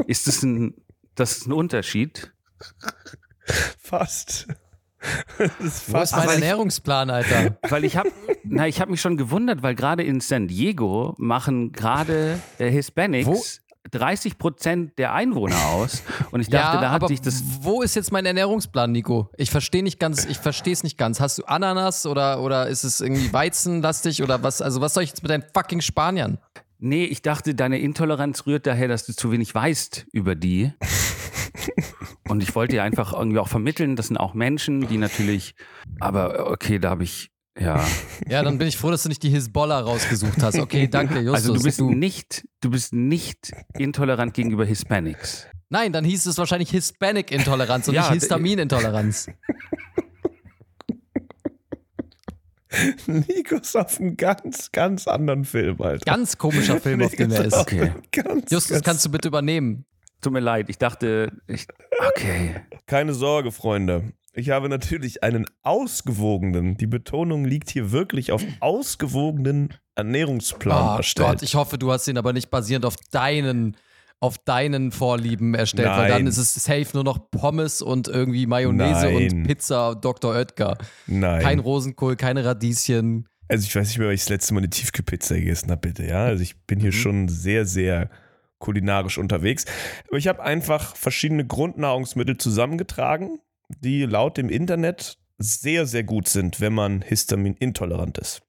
[0.06, 0.74] ist das ein,
[1.14, 2.34] das ist ein Unterschied?
[3.78, 4.48] Fast.
[5.38, 7.56] Das ist Wo ist mein Ernährungsplan, Alter?
[7.70, 8.12] Weil ich habe,
[8.44, 13.26] na, ich habe mich schon gewundert, weil gerade in San Diego machen gerade äh, Hispanics
[13.26, 13.42] Wo?
[13.92, 16.02] 30 Prozent der Einwohner aus.
[16.31, 17.42] Und ich dachte, ja, da hat sich das.
[17.61, 19.31] Wo ist jetzt mein Ernährungsplan, Nico?
[19.37, 21.20] Ich verstehe nicht ganz, ich verstehe es nicht ganz.
[21.20, 24.61] Hast du Ananas oder, oder ist es irgendwie weizenlastig oder was?
[24.61, 26.38] Also, was soll ich jetzt mit deinen fucking Spaniern?
[26.78, 30.72] Nee, ich dachte, deine Intoleranz rührt daher, dass du zu wenig weißt über die.
[32.28, 35.55] Und ich wollte dir einfach irgendwie auch vermitteln, das sind auch Menschen, die natürlich,
[36.00, 37.86] aber okay, da habe ich, ja.
[38.28, 40.58] Ja, dann bin ich froh, dass du nicht die Hisbollah rausgesucht hast.
[40.58, 41.34] Okay, danke, Justus.
[41.34, 41.90] Also du bist du.
[41.90, 45.46] nicht, du bist nicht intolerant gegenüber Hispanics.
[45.68, 49.28] Nein, dann hieß es wahrscheinlich Hispanic-Intoleranz und ja, nicht Histamin-Intoleranz.
[53.06, 56.04] Nico ist auf einem ganz, ganz anderen Film, Alter.
[56.04, 57.56] Ganz komischer Film, auf dem er ist.
[57.56, 57.92] Okay.
[58.12, 59.84] Ganz, Justus, ganz kannst du bitte übernehmen?
[60.20, 61.66] Tut mir leid, ich dachte, ich,
[62.10, 62.62] okay.
[62.86, 64.12] Keine Sorge, Freunde.
[64.35, 71.29] Ich habe natürlich einen ausgewogenen, die Betonung liegt hier wirklich auf ausgewogenen Ernährungsplan oh erstellt.
[71.29, 73.77] Gott, ich hoffe, du hast ihn aber nicht basierend auf deinen
[74.21, 75.99] auf deinen Vorlieben erstellt, Nein.
[75.99, 79.16] weil dann ist es safe nur noch Pommes und irgendwie Mayonnaise Nein.
[79.16, 80.33] und Pizza Dr.
[80.33, 80.79] Oetker.
[81.09, 81.42] Nein.
[81.42, 83.29] Kein Rosenkohl, keine Radieschen.
[83.49, 86.07] Also ich weiß nicht mehr, weil ich das letzte Mal eine Tiefkühlpizza gegessen habe, bitte,
[86.07, 86.25] ja.
[86.25, 86.97] Also ich bin hier mhm.
[86.97, 88.11] schon sehr, sehr
[88.61, 89.64] kulinarisch unterwegs.
[90.07, 93.40] Aber ich habe einfach verschiedene Grundnahrungsmittel zusammengetragen,
[93.80, 98.42] die laut dem Internet sehr, sehr gut sind, wenn man histaminintolerant ist.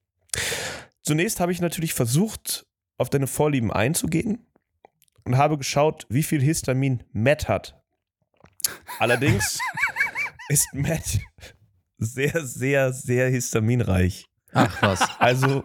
[1.01, 2.65] Zunächst habe ich natürlich versucht,
[2.97, 4.45] auf deine Vorlieben einzugehen
[5.25, 7.81] und habe geschaut, wie viel Histamin Matt hat.
[8.99, 9.59] Allerdings
[10.49, 11.19] ist Matt
[11.97, 14.25] sehr, sehr, sehr histaminreich.
[14.53, 15.01] Ach was.
[15.19, 15.63] Also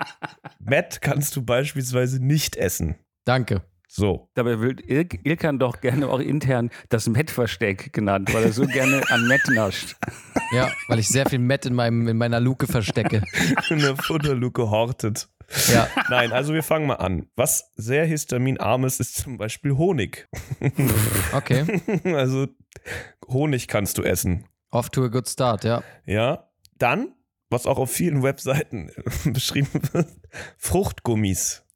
[0.58, 2.96] Matt kannst du beispielsweise nicht essen.
[3.24, 3.62] Danke.
[3.90, 4.28] So.
[4.34, 9.02] Dabei wird Il Ilkan doch gerne auch intern das Met-Versteck genannt, weil er so gerne
[9.10, 9.96] an Met nascht.
[10.50, 13.22] Ja, weil ich sehr viel Met in, meinem, in meiner Luke verstecke.
[13.68, 15.28] In der Futterluke hortet.
[15.70, 15.88] Ja.
[16.08, 17.26] Nein, also wir fangen mal an.
[17.36, 20.26] Was sehr histaminarm ist, ist zum Beispiel Honig.
[21.32, 21.82] Okay.
[22.04, 22.46] Also
[23.28, 24.46] Honig kannst du essen.
[24.70, 25.82] Off to a good start, ja.
[26.06, 26.48] Ja.
[26.78, 27.14] Dann,
[27.50, 28.90] was auch auf vielen Webseiten
[29.24, 30.08] beschrieben wird,
[30.56, 31.67] Fruchtgummis.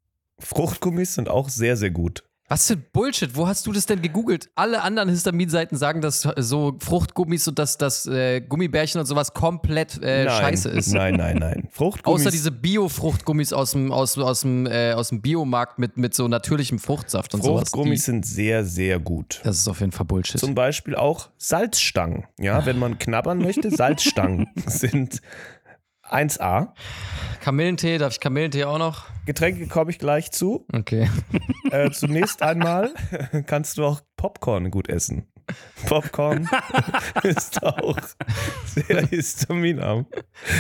[0.45, 2.25] Fruchtgummis sind auch sehr, sehr gut.
[2.53, 3.35] Was für Bullshit.
[3.35, 4.51] Wo hast du das denn gegoogelt?
[4.57, 9.99] Alle anderen Histaminseiten sagen, dass so Fruchtgummis und dass das äh, Gummibärchen und sowas komplett
[10.03, 10.93] äh, nein, scheiße ist.
[10.93, 11.69] Nein, nein, nein.
[11.71, 12.21] Fruchtgummis.
[12.21, 16.29] Außer diese Bio-Fruchtgummis aus dem, aus, aus, dem, äh, aus dem Biomarkt mit, mit so
[16.29, 17.71] natürlichem Fruchtsaft und sowas.
[17.71, 19.41] Fruchtgummis sind sehr, sehr gut.
[19.45, 20.39] Das ist auf jeden Fall Bullshit.
[20.39, 22.27] Zum Beispiel auch Salzstangen.
[22.39, 25.23] Ja, wenn man knabbern möchte, Salzstangen sind
[26.12, 26.68] 1A.
[27.40, 29.07] Kamillentee, darf ich Kamillentee auch noch?
[29.27, 30.66] Getränke komme ich gleich zu.
[30.72, 31.09] Okay.
[31.70, 32.92] Äh, zunächst einmal
[33.46, 35.27] kannst du auch Popcorn gut essen.
[35.87, 36.48] Popcorn
[37.22, 37.98] ist auch
[38.64, 40.07] sehr histaminarm.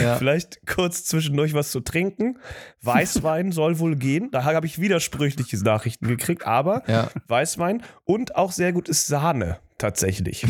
[0.02, 0.16] Ja.
[0.16, 2.38] Vielleicht kurz zwischendurch was zu trinken.
[2.82, 4.30] Weißwein soll wohl gehen.
[4.32, 7.10] Da habe ich widersprüchliche Nachrichten gekriegt, aber ja.
[7.28, 10.46] Weißwein und auch sehr gut ist Sahne tatsächlich.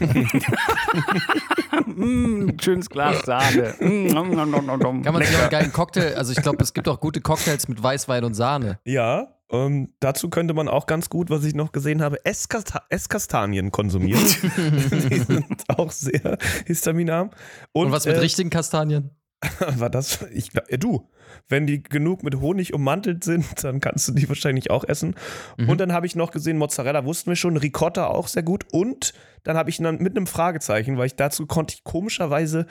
[1.86, 3.74] mm, schönes Glas Sahne.
[3.78, 7.68] Kann man sich auch einen geilen Cocktail, also ich glaube, es gibt auch gute Cocktails
[7.68, 8.80] mit Weißwein und Sahne.
[8.84, 13.70] Ja, ähm, dazu könnte man auch ganz gut, was ich noch gesehen habe, Esskasta Esskastanien
[13.70, 14.24] konsumieren.
[14.56, 17.30] Die sind auch sehr histaminarm.
[17.72, 19.10] Und, und was mit äh, richtigen Kastanien?
[19.76, 20.22] War das?
[20.32, 21.08] Ich, äh, du,
[21.48, 25.14] wenn die genug mit Honig ummantelt sind, dann kannst du die wahrscheinlich auch essen.
[25.56, 25.68] Mhm.
[25.68, 28.64] Und dann habe ich noch gesehen, Mozzarella wussten wir schon, Ricotta auch sehr gut.
[28.72, 29.12] Und
[29.44, 32.66] dann habe ich dann mit einem Fragezeichen, weil ich dazu konnte ich komischerweise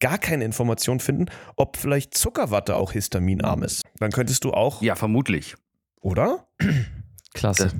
[0.00, 3.82] gar keine Information finden, ob vielleicht Zuckerwatte auch histaminarm ist.
[3.98, 4.82] Dann könntest du auch.
[4.82, 5.56] Ja, vermutlich.
[6.00, 6.46] Oder?
[7.34, 7.72] Klasse.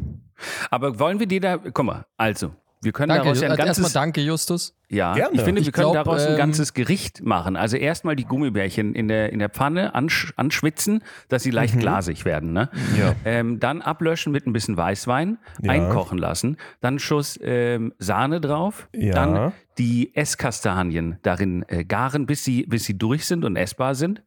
[0.70, 2.52] Aber wollen wir die da, guck mal, also,
[2.84, 3.78] wir können danke, daraus ja ein ganzes.
[3.78, 4.76] Erstmal danke, Justus.
[4.88, 5.34] Ja, Gerne.
[5.34, 7.56] ich finde, wir ich können glaub, daraus ein ähm, ganzes Gericht machen.
[7.56, 11.80] Also erstmal die Gummibärchen in der, in der Pfanne ansch anschwitzen, dass sie leicht mhm.
[11.80, 12.52] glasig werden.
[12.52, 12.68] Ne?
[12.98, 13.14] Ja.
[13.24, 15.72] Ähm, dann ablöschen mit ein bisschen Weißwein, ja.
[15.72, 19.14] einkochen lassen, dann Schuss ähm, Sahne drauf, ja.
[19.14, 24.22] dann die Esskastanien darin äh, garen, bis sie, bis sie durch sind und essbar sind.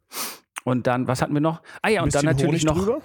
[0.64, 1.62] Und dann, was hatten wir noch?
[1.82, 2.78] Ah ja, und dann natürlich noch.
[2.78, 3.02] Drüber?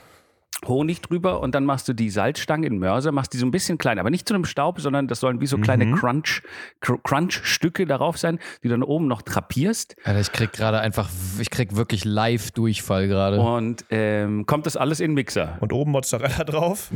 [0.66, 3.78] Honig drüber und dann machst du die Salzstangen in Mörser, machst die so ein bisschen
[3.78, 5.96] klein, aber nicht zu einem Staub, sondern das sollen wie so kleine mhm.
[5.96, 6.42] Crunch,
[6.80, 9.96] Crunch-Stücke darauf sein, die dann oben noch trapierst.
[10.04, 13.40] Alter, ich krieg gerade einfach, ich krieg wirklich Live-Durchfall gerade.
[13.40, 15.56] Und ähm, kommt das alles in den Mixer.
[15.60, 16.90] Und oben Mozzarella drauf,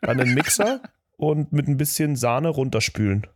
[0.00, 0.80] dann in den Mixer
[1.16, 3.26] und mit ein bisschen Sahne runterspülen.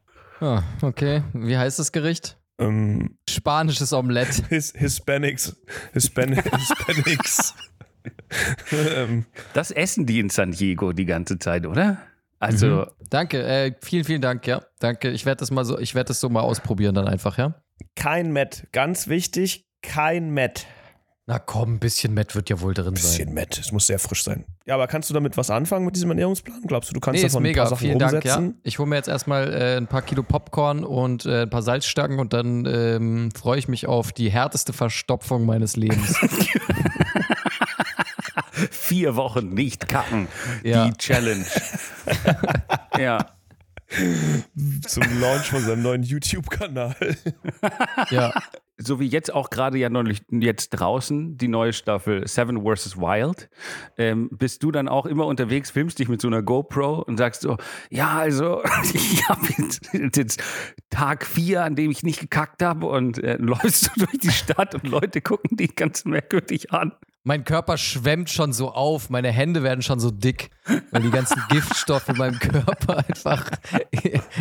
[0.40, 1.22] Ah, okay.
[1.32, 2.38] Wie heißt das Gericht?
[2.58, 4.44] Ähm, Spanisches Omelette.
[4.48, 5.56] His, Hispanics.
[5.92, 7.54] Hispanic, Hispanics.
[8.72, 9.26] Ähm.
[9.54, 11.98] das essen die in San Diego die ganze Zeit, oder?
[12.38, 12.66] Also.
[12.66, 12.86] Mhm.
[13.10, 14.62] Danke, äh, vielen, vielen Dank, ja.
[14.78, 15.10] Danke.
[15.10, 17.54] Ich werde das mal so, ich werde das so mal ausprobieren dann einfach, ja.
[17.94, 18.66] Kein Met.
[18.72, 20.66] Ganz wichtig, kein Met.
[21.28, 23.28] Na komm, ein bisschen Met wird ja wohl drin bisschen sein.
[23.28, 24.44] Ein bisschen Met, es muss sehr frisch sein.
[24.64, 26.62] Ja, aber kannst du damit was anfangen mit diesem Ernährungsplan?
[26.66, 27.62] Glaubst du, du kannst nee, davon ist mega.
[27.62, 28.28] ein paar Sachen Vielen umsetzen?
[28.28, 28.60] Dank, ja.
[28.62, 32.20] Ich hole mir jetzt erstmal äh, ein paar Kilo Popcorn und äh, ein paar Salzstangen
[32.20, 36.16] und dann ähm, freue ich mich auf die härteste Verstopfung meines Lebens.
[38.70, 40.28] Vier Wochen nicht kacken.
[40.62, 40.88] Ja.
[40.88, 41.46] Die Challenge.
[42.98, 43.36] ja.
[44.86, 46.96] Zum Launch von seinem neuen YouTube-Kanal.
[48.10, 48.32] ja.
[48.78, 52.98] So wie jetzt auch gerade ja neulich jetzt draußen die neue Staffel Seven vs.
[52.98, 53.48] Wild,
[53.96, 57.40] ähm, bist du dann auch immer unterwegs, filmst dich mit so einer GoPro und sagst
[57.40, 57.56] so,
[57.88, 59.80] ja, also ich habe jetzt,
[60.14, 60.42] jetzt,
[60.90, 64.74] Tag vier, an dem ich nicht gekackt habe und äh, läufst du durch die Stadt
[64.74, 66.92] und Leute gucken dich ganz merkwürdig an
[67.26, 70.50] mein Körper schwemmt schon so auf, meine Hände werden schon so dick,
[70.92, 73.50] weil die ganzen Giftstoffe in meinem Körper einfach,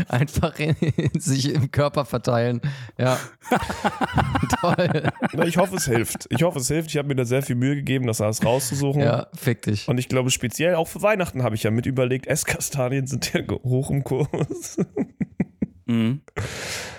[0.07, 2.61] einfach in, in sich im Körper verteilen.
[2.99, 3.17] Ja.
[4.61, 5.11] Toll.
[5.33, 6.27] Na, ich hoffe, es hilft.
[6.29, 6.91] Ich hoffe, es hilft.
[6.91, 9.01] Ich habe mir da sehr viel Mühe gegeben, das alles rauszusuchen.
[9.01, 9.87] Ja, fick dich.
[9.87, 13.41] Und ich glaube, speziell auch für Weihnachten habe ich ja mit überlegt, Esskastanien sind ja
[13.63, 14.77] hoch im Kurs.
[15.87, 16.21] Mhm.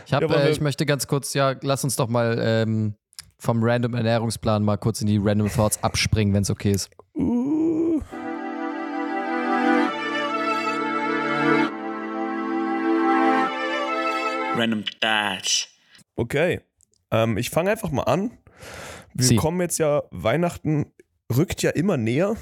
[0.05, 2.97] Ich, hab, ja, äh, ich möchte ganz kurz, ja, lass uns doch mal ähm,
[3.39, 6.91] vom Random Ernährungsplan mal kurz in die Random Thoughts abspringen, wenn es okay ist.
[7.15, 8.01] Uh.
[14.57, 15.69] Random Thoughts.
[16.17, 16.61] Okay,
[17.11, 18.39] ähm, ich fange einfach mal an.
[19.15, 19.37] Wir Sie.
[19.37, 20.93] kommen jetzt ja, Weihnachten
[21.35, 22.37] rückt ja immer näher.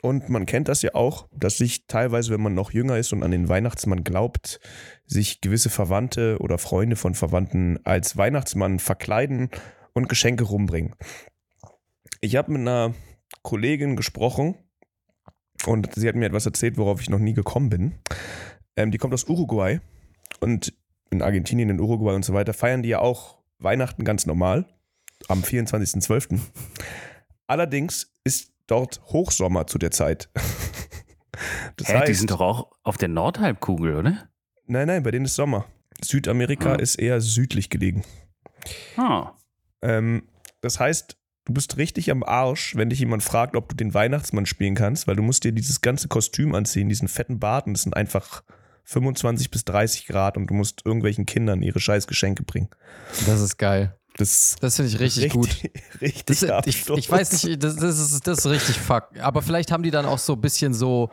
[0.00, 3.22] Und man kennt das ja auch, dass sich teilweise, wenn man noch jünger ist und
[3.22, 4.60] an den Weihnachtsmann glaubt,
[5.06, 9.48] sich gewisse Verwandte oder Freunde von Verwandten als Weihnachtsmann verkleiden
[9.94, 10.94] und Geschenke rumbringen.
[12.20, 12.94] Ich habe mit einer
[13.42, 14.56] Kollegin gesprochen
[15.66, 17.94] und sie hat mir etwas erzählt, worauf ich noch nie gekommen bin.
[18.76, 19.80] Ähm, die kommt aus Uruguay
[20.40, 20.74] und
[21.10, 24.66] in Argentinien, in Uruguay und so weiter feiern die ja auch Weihnachten ganz normal
[25.28, 26.40] am 24.12.
[27.46, 30.28] Allerdings ist dort Hochsommer zu der Zeit.
[31.76, 34.28] Das Hä, heißt, die sind doch auch auf der Nordhalbkugel, oder?
[34.66, 35.66] Nein, nein, bei denen ist Sommer.
[36.00, 36.76] Südamerika ah.
[36.76, 38.04] ist eher südlich gelegen.
[38.96, 39.32] Ah.
[39.84, 40.24] Ähm,
[40.60, 44.46] das heißt, du bist richtig am Arsch, wenn dich jemand fragt, ob du den Weihnachtsmann
[44.46, 47.82] spielen kannst, weil du musst dir dieses ganze Kostüm anziehen, diesen fetten Bart und das
[47.82, 48.42] sind einfach
[48.84, 52.68] 25 bis 30 Grad und du musst irgendwelchen Kindern ihre scheiß Geschenke bringen.
[53.26, 53.96] Das ist geil.
[54.16, 55.70] Das, das finde ich richtig, richtig, gut.
[56.00, 59.08] Richtig das, ich, ich, weiß nicht, das, das, ist, das ist richtig fuck.
[59.18, 61.10] Aber vielleicht haben die dann auch so ein bisschen so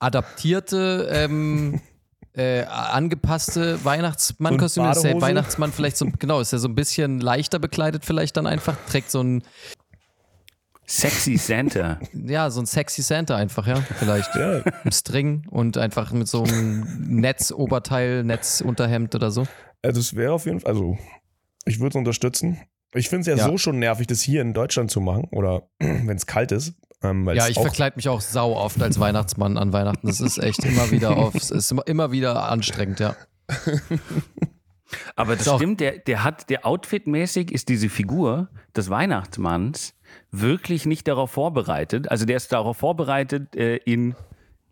[0.00, 1.80] adaptierte ähm,
[2.34, 4.84] äh, angepasste Weihnachtsmann-Kostüm.
[4.86, 8.46] Ist der Weihnachtsmann vielleicht so, genau, ist er so ein bisschen leichter bekleidet vielleicht dann
[8.46, 9.42] einfach, trägt so ein
[10.86, 12.00] Sexy Santa.
[12.12, 14.34] Ja, so ein sexy Santa einfach, ja, vielleicht.
[14.34, 14.62] Ja.
[14.84, 16.86] Ein String und einfach mit so einem
[17.20, 19.46] Netzoberteil, Netzunterhemd oder so.
[19.82, 20.98] Also es wäre auf jeden Fall, also
[21.64, 22.60] ich würde es unterstützen.
[22.94, 25.62] Ich finde es ja, ja, so schon nervig, das hier in Deutschland zu machen oder
[25.78, 26.74] wenn es kalt ist.
[27.02, 30.06] Ähm, ja, ich verkleide mich auch sau oft als Weihnachtsmann an Weihnachten.
[30.06, 33.16] Das ist echt immer wieder auf, ist immer, immer wieder anstrengend, ja.
[35.16, 39.94] Aber das stimmt, der, der hat, der Outfit-mäßig ist diese Figur des Weihnachtsmanns
[40.30, 42.10] wirklich nicht darauf vorbereitet.
[42.10, 44.14] Also der ist darauf vorbereitet, äh, in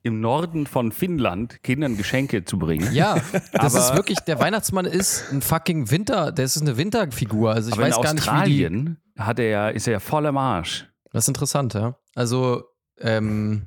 [0.02, 2.92] im Norden von Finnland Kindern Geschenke zu bringen.
[2.92, 3.16] Ja,
[3.52, 7.52] das aber, ist wirklich, der Weihnachtsmann ist ein fucking Winter, der ist eine Winterfigur.
[7.52, 10.38] Also ich weiß gar nicht, wie die, hat er ja, ist er ja voll am
[10.38, 10.88] Arsch.
[11.12, 11.96] Das ist interessant, ja.
[12.14, 12.64] Also,
[12.98, 13.66] ähm,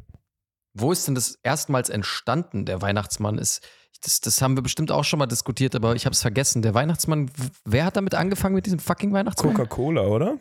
[0.74, 3.38] wo ist denn das erstmals entstanden, der Weihnachtsmann?
[3.38, 3.62] Ist,
[4.04, 6.62] das, das haben wir bestimmt auch schon mal diskutiert, aber ich habe es vergessen.
[6.62, 7.30] Der Weihnachtsmann,
[7.66, 9.54] wer hat damit angefangen mit diesem fucking Weihnachtsmann?
[9.54, 10.38] Coca-Cola, oder?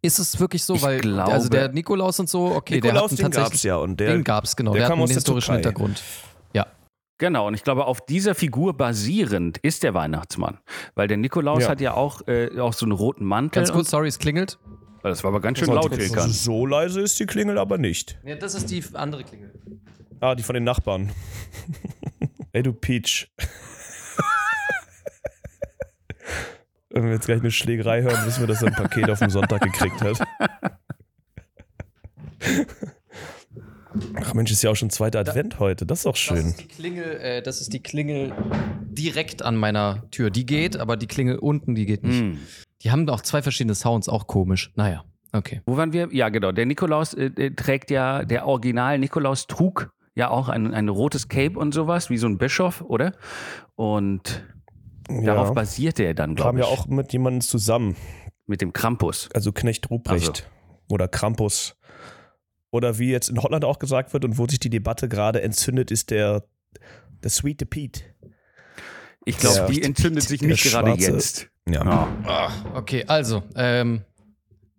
[0.00, 3.26] Ist es wirklich so, ich weil glaube, also der Nikolaus und so, okay, Nikolaus, der
[3.26, 6.02] hat den gab's ja und der den gab's genau, der, der hat einen historischen Hintergrund.
[6.52, 6.66] Ja.
[7.18, 10.58] Genau, und ich glaube, auf dieser Figur basierend ist der Weihnachtsmann.
[10.94, 11.68] Weil der Nikolaus ja.
[11.68, 13.60] hat ja auch, äh, auch so einen roten Mantel.
[13.60, 14.60] Ganz kurz, sorry, es klingelt.
[15.08, 16.30] Das war aber ganz schön laut, Ilkan.
[16.30, 18.18] So leise ist die Klingel aber nicht.
[18.24, 19.52] Ja, das ist die andere Klingel.
[20.20, 21.12] Ah, die von den Nachbarn.
[22.52, 23.30] Ey, du Peach.
[26.90, 29.30] Wenn wir jetzt gleich eine Schlägerei hören, wissen wir, dass er ein Paket auf dem
[29.30, 30.18] Sonntag gekriegt hat.
[34.38, 35.84] Mensch, ist ja auch schon zweiter Advent heute.
[35.84, 36.36] Das ist auch schön.
[36.36, 38.32] Das ist die Klingel, äh, das ist die Klingel
[38.86, 40.30] direkt an meiner Tür.
[40.30, 42.22] Die geht, aber die Klingel unten, die geht nicht.
[42.22, 42.38] Mm.
[42.82, 44.72] Die haben auch zwei verschiedene Sounds, auch komisch.
[44.76, 45.62] Naja, okay.
[45.66, 46.08] Wo waren wir?
[46.12, 46.52] Ja, genau.
[46.52, 51.58] Der Nikolaus äh, trägt ja, der Original Nikolaus trug ja auch ein, ein rotes Cape
[51.58, 53.12] und sowas, wie so ein Bischof, oder?
[53.76, 54.44] Und
[55.08, 55.22] ja.
[55.22, 56.64] darauf basierte er dann, glaube ich.
[56.64, 57.96] Kam ja auch mit jemandem zusammen.
[58.46, 59.28] Mit dem Krampus.
[59.34, 60.42] Also Knecht Ruprecht also.
[60.88, 61.76] oder Krampus.
[62.70, 65.90] Oder wie jetzt in Holland auch gesagt wird und wo sich die Debatte gerade entzündet,
[65.90, 66.44] ist der,
[67.22, 68.02] der Sweet Pete.
[69.24, 71.48] Ich glaube, die entzündet sich nicht gerade jetzt.
[71.72, 72.08] Ja.
[72.26, 72.78] Oh.
[72.78, 74.02] Okay, also, ähm,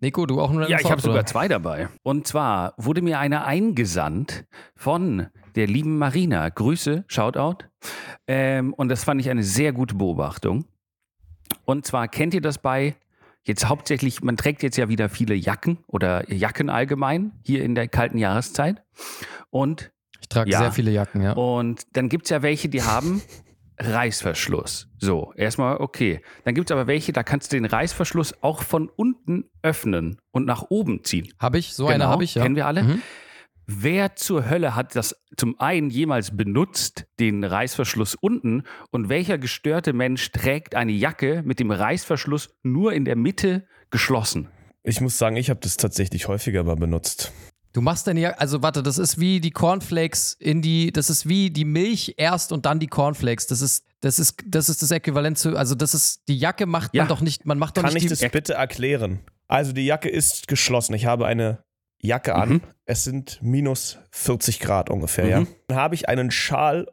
[0.00, 1.88] Nico, du auch nur Ja, ich habe sogar zwei dabei.
[2.02, 6.48] Und zwar wurde mir eine eingesandt von der lieben Marina.
[6.48, 7.66] Grüße, Shoutout.
[8.26, 10.64] Ähm, und das fand ich eine sehr gute Beobachtung.
[11.64, 12.96] Und zwar kennt ihr das bei
[13.44, 17.88] jetzt hauptsächlich, man trägt jetzt ja wieder viele Jacken oder Jacken allgemein hier in der
[17.88, 18.82] kalten Jahreszeit.
[19.50, 21.32] Und ich trage ja, sehr viele Jacken, ja.
[21.32, 23.22] Und dann gibt es ja welche, die haben
[23.80, 24.88] Reißverschluss.
[24.98, 26.20] So, erstmal okay.
[26.44, 30.46] Dann gibt es aber welche, da kannst du den Reißverschluss auch von unten öffnen und
[30.46, 31.32] nach oben ziehen.
[31.38, 32.42] Habe ich, so genau, eine habe ich, ja.
[32.42, 32.84] Kennen wir alle.
[32.84, 33.02] Mhm.
[33.66, 38.64] Wer zur Hölle hat das zum einen jemals benutzt, den Reißverschluss unten?
[38.90, 44.48] Und welcher gestörte Mensch trägt eine Jacke mit dem Reißverschluss nur in der Mitte geschlossen?
[44.82, 47.32] Ich muss sagen, ich habe das tatsächlich häufiger mal benutzt.
[47.72, 51.28] Du machst deine Jacke, also warte, das ist wie die Cornflakes in die, das ist
[51.28, 53.46] wie die Milch erst und dann die Cornflakes.
[53.46, 56.94] Das ist, das ist, das ist das Äquivalent zu, also das ist, die Jacke macht
[56.94, 57.02] ja.
[57.02, 58.06] man doch nicht, man macht doch Kann nicht.
[58.06, 59.20] Kann ich das bitte erklären?
[59.46, 60.94] Also die Jacke ist geschlossen.
[60.94, 61.62] Ich habe eine
[62.00, 62.48] Jacke an.
[62.48, 62.60] Mhm.
[62.86, 65.30] Es sind minus 40 Grad ungefähr, mhm.
[65.30, 65.46] ja.
[65.68, 66.88] Dann habe ich einen Schal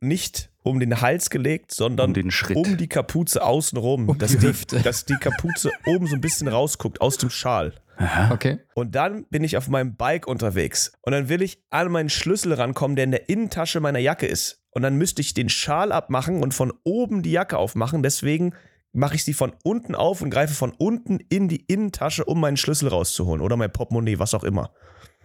[0.00, 2.56] nicht um den Hals gelegt, sondern um, den Schritt.
[2.56, 6.48] um die Kapuze außenrum, um dass, die, die dass die Kapuze oben so ein bisschen
[6.48, 7.74] rausguckt aus dem Schal.
[8.02, 8.32] Aha.
[8.32, 8.58] Okay.
[8.74, 12.52] Und dann bin ich auf meinem Bike unterwegs und dann will ich an meinen Schlüssel
[12.52, 14.64] rankommen, der in der Innentasche meiner Jacke ist.
[14.70, 18.02] Und dann müsste ich den Schal abmachen und von oben die Jacke aufmachen.
[18.02, 18.54] Deswegen
[18.92, 22.56] mache ich sie von unten auf und greife von unten in die Innentasche, um meinen
[22.56, 24.72] Schlüssel rauszuholen oder mein Portemonnaie, was auch immer.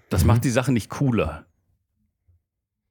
[0.09, 1.46] Das macht die Sache nicht cooler.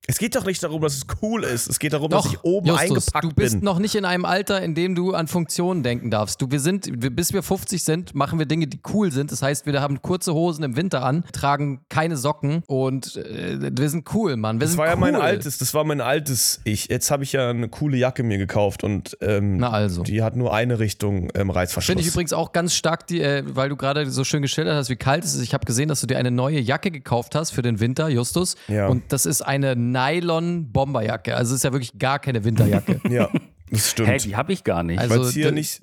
[0.06, 1.68] Es geht doch nicht darum, dass es cool ist.
[1.68, 3.30] Es geht darum, doch, dass ich oben Justus, eingepackt bin.
[3.30, 3.64] Du bist bin.
[3.64, 6.40] noch nicht in einem Alter, in dem du an Funktionen denken darfst.
[6.40, 9.32] Du, wir sind, bis wir 50 sind, machen wir Dinge, die cool sind.
[9.32, 13.88] Das heißt, wir haben kurze Hosen im Winter an, tragen keine Socken und äh, wir
[13.88, 14.60] sind cool, Mann.
[14.60, 14.90] Wir das war cool.
[14.90, 16.88] ja mein altes, das war mein altes Ich.
[16.88, 20.02] Jetzt habe ich ja eine coole Jacke mir gekauft und ähm, also.
[20.02, 21.86] die hat nur eine Richtung ähm, Reißverschluss.
[21.86, 24.88] Finde ich übrigens auch ganz stark, die, äh, weil du gerade so schön geschildert hast,
[24.88, 25.42] wie kalt es ist.
[25.42, 28.56] Ich habe gesehen, dass du dir eine neue Jacke gekauft hast für den Winter, Justus.
[28.68, 28.88] Ja.
[28.88, 31.36] Und das ist eine Nylon Bomberjacke.
[31.36, 33.00] Also es ist ja wirklich gar keine Winterjacke.
[33.08, 33.30] ja,
[33.70, 34.08] das stimmt.
[34.08, 34.98] Hä, die habe ich gar nicht.
[34.98, 35.82] Also, weil es hier nicht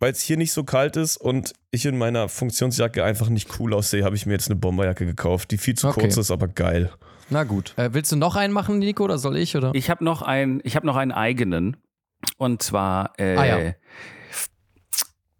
[0.00, 3.74] weil es hier nicht so kalt ist und ich in meiner Funktionsjacke einfach nicht cool
[3.74, 6.00] aussehe, habe ich mir jetzt eine Bomberjacke gekauft, die viel zu okay.
[6.00, 6.90] kurz ist, aber geil.
[7.28, 7.74] Na gut.
[7.76, 9.56] Äh, willst du noch einen machen, Nico, oder soll ich?
[9.56, 9.72] Oder?
[9.74, 11.76] Ich habe noch, ein, hab noch einen eigenen.
[12.38, 13.74] Und zwar äh, ah, ja.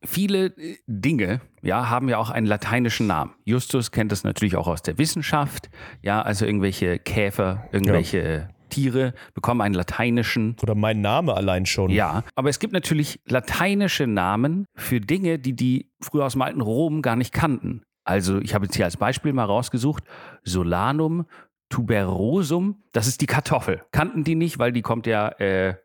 [0.05, 3.33] Viele äh, Dinge ja, haben ja auch einen lateinischen Namen.
[3.45, 5.71] Justus kennt das natürlich auch aus der Wissenschaft.
[6.03, 8.49] Ja, also irgendwelche Käfer, irgendwelche ja.
[8.71, 10.57] Tiere bekommen einen lateinischen.
[10.63, 11.91] Oder mein Name allein schon.
[11.91, 16.61] Ja, aber es gibt natürlich lateinische Namen für Dinge, die die früher aus dem alten
[16.61, 17.83] Rom gar nicht kannten.
[18.05, 20.05] Also ich habe jetzt hier als Beispiel mal rausgesucht,
[20.43, 21.27] Solanum
[21.71, 23.83] tuberosum, das ist die Kartoffel.
[23.93, 25.77] Kannten die nicht, weil die kommt ja äh,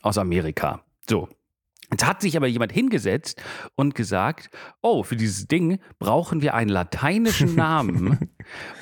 [0.00, 0.84] aus Amerika.
[1.08, 1.28] So,
[1.92, 3.42] Jetzt hat sich aber jemand hingesetzt
[3.76, 4.48] und gesagt,
[4.80, 8.30] oh, für dieses Ding brauchen wir einen lateinischen Namen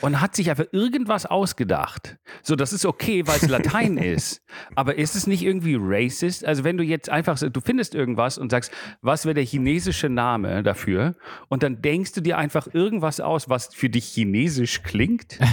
[0.00, 2.18] und hat sich einfach irgendwas ausgedacht.
[2.42, 4.42] So, das ist okay, weil es Latein ist.
[4.76, 6.44] Aber ist es nicht irgendwie racist?
[6.44, 8.70] Also wenn du jetzt einfach, du findest irgendwas und sagst,
[9.02, 11.16] was wäre der chinesische Name dafür?
[11.48, 15.38] Und dann denkst du dir einfach irgendwas aus, was für dich chinesisch klingt.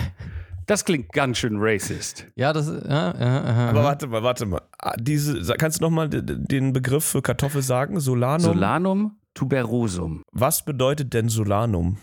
[0.68, 2.28] Das klingt ganz schön racist.
[2.36, 4.62] Ja, das ja, ja, Aber warte mal, warte mal.
[4.78, 8.00] Ah, diese, kannst du nochmal den Begriff für Kartoffel sagen?
[8.00, 8.54] Solanum?
[8.54, 10.24] Solanum tuberosum.
[10.32, 11.98] Was bedeutet denn Solanum?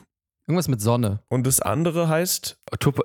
[0.46, 1.20] Irgendwas mit Sonne.
[1.29, 2.59] Und das andere heißt,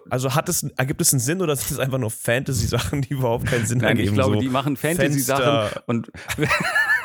[0.10, 3.45] also hat es, ergibt es einen Sinn oder sind es einfach nur Fantasy-Sachen, die überhaupt
[3.45, 4.10] keinen Sinn Nein, ergeben?
[4.10, 6.12] Ich glaube, so die machen Fantasy-Sachen und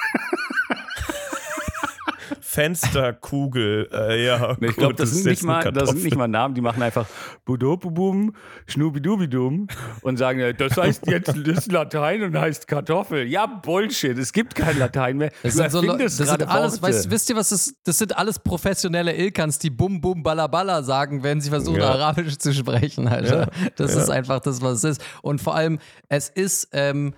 [2.54, 3.88] Fensterkugel.
[3.92, 6.82] Äh, ja, ich glaube, das, sind nicht mal, das sind nicht mal Namen, die machen
[6.82, 7.06] einfach
[7.44, 8.34] Budopubum,
[8.66, 9.66] Schnubidubidum
[10.02, 13.26] und sagen, das heißt jetzt das ist Latein und heißt Kartoffel.
[13.26, 15.32] Ja, Bullshit, es gibt kein Latein mehr.
[15.42, 19.16] Das sind, so, das sind alles, weißt, wisst ihr, was das Das sind alles professionelle
[19.16, 21.90] Ilkans, die Bum Bum Balla Balla sagen, wenn sie versuchen, ja.
[21.90, 23.40] Arabisch zu sprechen, Alter.
[23.40, 23.68] Ja.
[23.74, 24.02] Das ja.
[24.02, 25.04] ist einfach das, was es ist.
[25.22, 27.14] Und vor allem, es ist, ähm,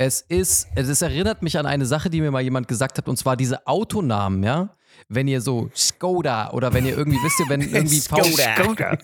[0.00, 3.18] es ist, es erinnert mich an eine Sache, die mir mal jemand gesagt hat, und
[3.18, 4.70] zwar diese Autonamen, ja.
[5.10, 8.94] wenn ihr so Skoda oder wenn ihr irgendwie, wisst ihr, wenn irgendwie Skoda.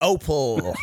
[0.00, 0.74] Opel.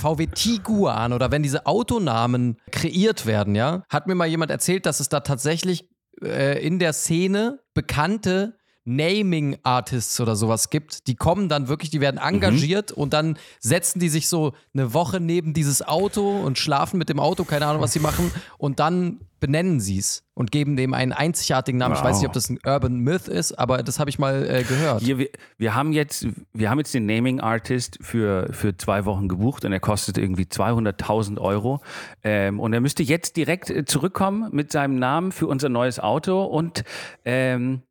[0.00, 4.98] VW Tiguan oder wenn diese Autonamen kreiert werden, ja, hat mir mal jemand erzählt, dass
[4.98, 5.88] es da tatsächlich
[6.20, 12.00] äh, in der Szene bekannte Naming Artists oder sowas gibt, die kommen dann wirklich, die
[12.00, 13.02] werden engagiert mhm.
[13.02, 17.20] und dann setzen die sich so eine Woche neben dieses Auto und schlafen mit dem
[17.20, 21.12] Auto, keine Ahnung, was sie machen und dann benennen sie es und geben dem einen
[21.12, 21.94] einzigartigen Namen.
[21.94, 22.00] Wow.
[22.00, 24.62] Ich weiß nicht, ob das ein Urban Myth ist, aber das habe ich mal äh,
[24.62, 25.02] gehört.
[25.02, 29.28] Hier, wir, wir, haben jetzt, wir haben jetzt den Naming Artist für, für zwei Wochen
[29.28, 31.80] gebucht und er kostet irgendwie 200.000 Euro.
[32.22, 36.44] Ähm, und er müsste jetzt direkt äh, zurückkommen mit seinem Namen für unser neues Auto
[36.44, 36.84] und
[37.24, 37.82] ähm,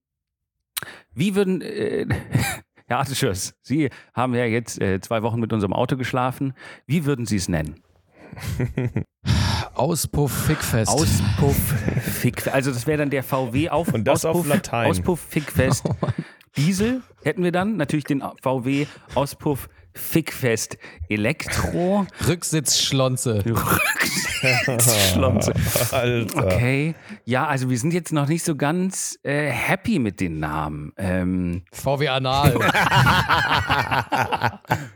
[1.13, 2.05] wie würden, äh,
[2.88, 6.53] Herr Artischers, Sie haben ja jetzt äh, zwei Wochen mit unserem Auto geschlafen.
[6.86, 7.82] Wie würden Sie es nennen?
[9.73, 10.91] Auspuff Fickfest.
[10.91, 11.55] Auspuff
[12.01, 12.53] Fickfest.
[12.53, 14.89] Also das wäre dann der VW auf, Und das Auspuff, auf Latein.
[14.89, 15.88] Auspuff Fickfest.
[16.57, 20.77] Diesel hätten wir dann natürlich den VW Auspuff Fickfest
[21.09, 22.05] Elektro.
[22.27, 23.43] Rücksitzschlonze.
[23.45, 25.53] Rücksitzschlonze.
[25.91, 26.45] Alter.
[26.45, 26.95] Okay.
[27.25, 30.93] Ja, also wir sind jetzt noch nicht so ganz äh, happy mit den Namen.
[30.97, 32.53] Ähm, VW Anal.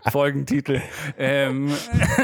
[0.09, 0.81] Folgentitel.
[1.17, 1.71] Ähm,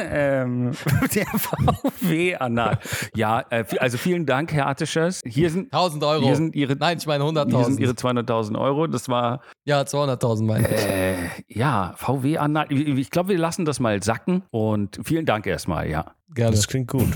[0.09, 0.71] ähm,
[1.13, 2.79] der VW Anal.
[3.13, 5.21] Ja, äh, also vielen Dank, Herr Attischers.
[5.25, 6.25] Hier sind 1000 Euro.
[6.25, 7.55] Hier sind Ihre, Nein, ich meine 100.000.
[7.55, 8.87] Hier sind Ihre 200.000 Euro.
[8.87, 9.41] Das war.
[9.65, 10.81] Ja, 200.000 meine ich.
[10.81, 11.15] Äh,
[11.47, 12.60] ja, VW Anal.
[12.69, 16.13] Ich glaube, wir lassen das mal sacken und vielen Dank erstmal, ja.
[16.33, 16.55] Gerne.
[16.55, 17.07] Das klingt gut.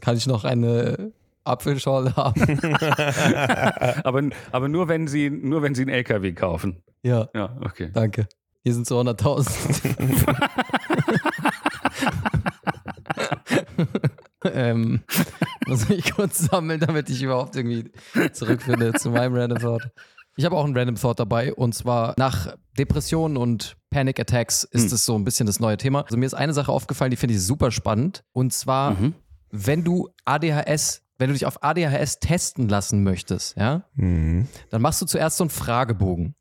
[0.00, 1.12] Kann ich noch eine
[1.44, 2.40] Apfelschorle haben?
[4.04, 4.22] aber,
[4.52, 6.82] aber nur, wenn Sie, nur wenn Sie einen LKW kaufen.
[7.02, 7.28] Ja.
[7.34, 7.90] Ja, okay.
[7.92, 8.28] Danke.
[8.62, 10.36] Hier sind 200.000.
[14.52, 15.00] ähm,
[15.66, 17.90] muss ich kurz sammeln, damit ich überhaupt irgendwie
[18.32, 19.90] zurückfinde zu meinem Random Thought.
[20.40, 24.86] Ich habe auch einen Random Thought dabei und zwar nach Depressionen und Panic Attacks ist
[24.86, 24.94] hm.
[24.94, 26.00] es so ein bisschen das neue Thema.
[26.06, 29.12] Also mir ist eine Sache aufgefallen, die finde ich super spannend und zwar, mhm.
[29.50, 34.48] wenn du ADHS, wenn du dich auf ADHS testen lassen möchtest, ja, mhm.
[34.70, 36.34] dann machst du zuerst so einen Fragebogen.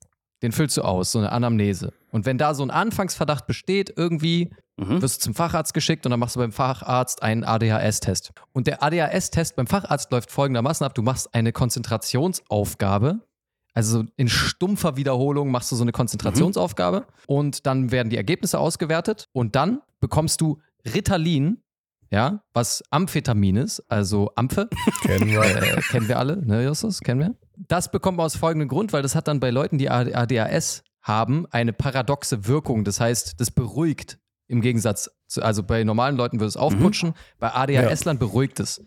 [0.43, 1.91] Den füllst du aus, so eine Anamnese.
[2.09, 5.01] Und wenn da so ein Anfangsverdacht besteht, irgendwie mhm.
[5.01, 8.31] wirst du zum Facharzt geschickt und dann machst du beim Facharzt einen ADHS-Test.
[8.53, 13.19] Und der ADHS-Test beim Facharzt läuft folgendermaßen ab: Du machst eine Konzentrationsaufgabe
[13.79, 17.05] also in stumpfer Wiederholung machst du so eine Konzentrationsaufgabe mhm.
[17.27, 21.63] und dann werden die Ergebnisse ausgewertet und dann bekommst du Ritalin,
[22.11, 24.67] ja, was Amphetamin ist, also Amphe.
[25.03, 25.43] kennen wir.
[25.43, 26.99] Äh, kennen wir alle, ne, Justus?
[26.99, 27.35] Kennen wir?
[27.55, 31.45] Das bekommt man aus folgendem Grund, weil das hat dann bei Leuten, die ADHS haben,
[31.51, 32.83] eine paradoxe Wirkung.
[32.83, 37.13] Das heißt, das beruhigt im Gegensatz zu, also bei normalen Leuten würde es aufputschen, mhm.
[37.39, 38.19] bei ADHS-Lern ja.
[38.19, 38.83] beruhigt es.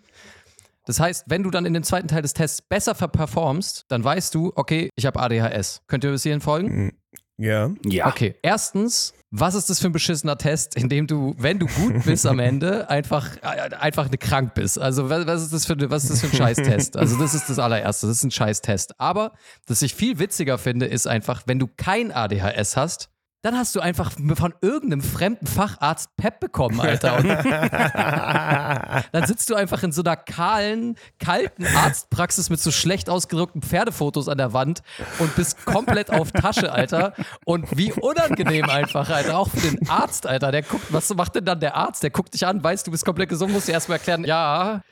[0.84, 4.34] Das heißt, wenn du dann in dem zweiten Teil des Tests besser performst, dann weißt
[4.34, 5.82] du, okay, ich habe ADHS.
[5.86, 6.86] Könnt ihr bis hierhin folgen?
[6.86, 6.92] Mm,
[7.38, 7.70] ja.
[7.84, 8.08] Ja.
[8.08, 8.34] Okay.
[8.42, 12.26] Erstens, was ist das für ein beschissener Test, in dem du, wenn du gut bist
[12.26, 14.78] am Ende, einfach, äh, einfach eine krank bist?
[14.78, 16.96] Also, was ist das für, was ist das für ein Scheißtest?
[16.96, 18.06] Also, das ist das allererste.
[18.06, 19.00] Das ist ein Scheißtest.
[19.00, 19.32] Aber,
[19.66, 23.08] was ich viel witziger finde, ist einfach, wenn du kein ADHS hast,
[23.42, 27.16] dann hast du einfach von irgendeinem fremden Facharzt PEP bekommen, Alter.
[27.16, 27.28] Und
[29.12, 34.28] dann sitzt du einfach in so einer kahlen, kalten Arztpraxis mit so schlecht ausgedruckten Pferdefotos
[34.28, 34.82] an der Wand
[35.18, 37.14] und bist komplett auf Tasche, Alter.
[37.44, 39.38] Und wie unangenehm einfach, Alter.
[39.38, 40.52] Auch für den Arzt, Alter.
[40.52, 42.04] Der guckt, was macht denn dann der Arzt?
[42.04, 44.82] Der guckt dich an, weiß, du bist komplett gesund, musst dir erstmal erklären, ja,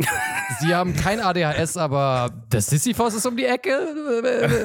[0.59, 3.71] sie haben kein ADHS, aber das Sisyphos ist um die Ecke.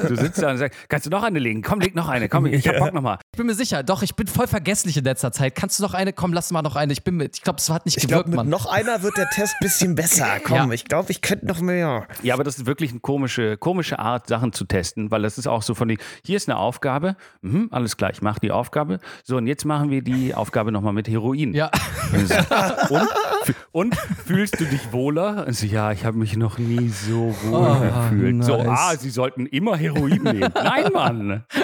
[0.08, 1.62] Du sitzt da und sagst, kannst du noch eine legen?
[1.62, 2.28] Komm, leg noch eine.
[2.28, 3.18] Komm, ich hab Bock nochmal.
[3.32, 3.82] Ich bin mir sicher, sicher.
[3.82, 5.54] Doch, ich bin voll vergesslich in letzter Zeit.
[5.54, 6.12] Kannst du noch eine?
[6.12, 6.92] Komm, lass mal noch eine.
[6.92, 7.36] Ich bin mit.
[7.36, 9.64] Ich glaube, es hat nicht ich gewirkt, glaub, mit Noch einer wird der Test ein
[9.64, 10.26] bisschen besser.
[10.44, 10.70] Komm, ja.
[10.70, 12.06] ich glaube, ich könnte noch mehr.
[12.22, 15.46] Ja, aber das ist wirklich eine komische, komische Art, Sachen zu testen, weil das ist
[15.46, 15.98] auch so von die.
[16.24, 17.16] Hier ist eine Aufgabe.
[17.42, 18.98] Mhm, alles klar, ich mache die Aufgabe.
[19.24, 21.54] So, und jetzt machen wir die Aufgabe nochmal mit Heroin.
[21.54, 21.70] Ja.
[22.12, 25.44] Und, und fühlst du dich wohler?
[25.46, 28.36] Also, ja, ich habe mich noch nie so wohl oh, gefühlt.
[28.36, 28.46] Nice.
[28.46, 30.52] So, ah, sie sollten immer Heroin nehmen.
[30.54, 31.44] Nein, Mann.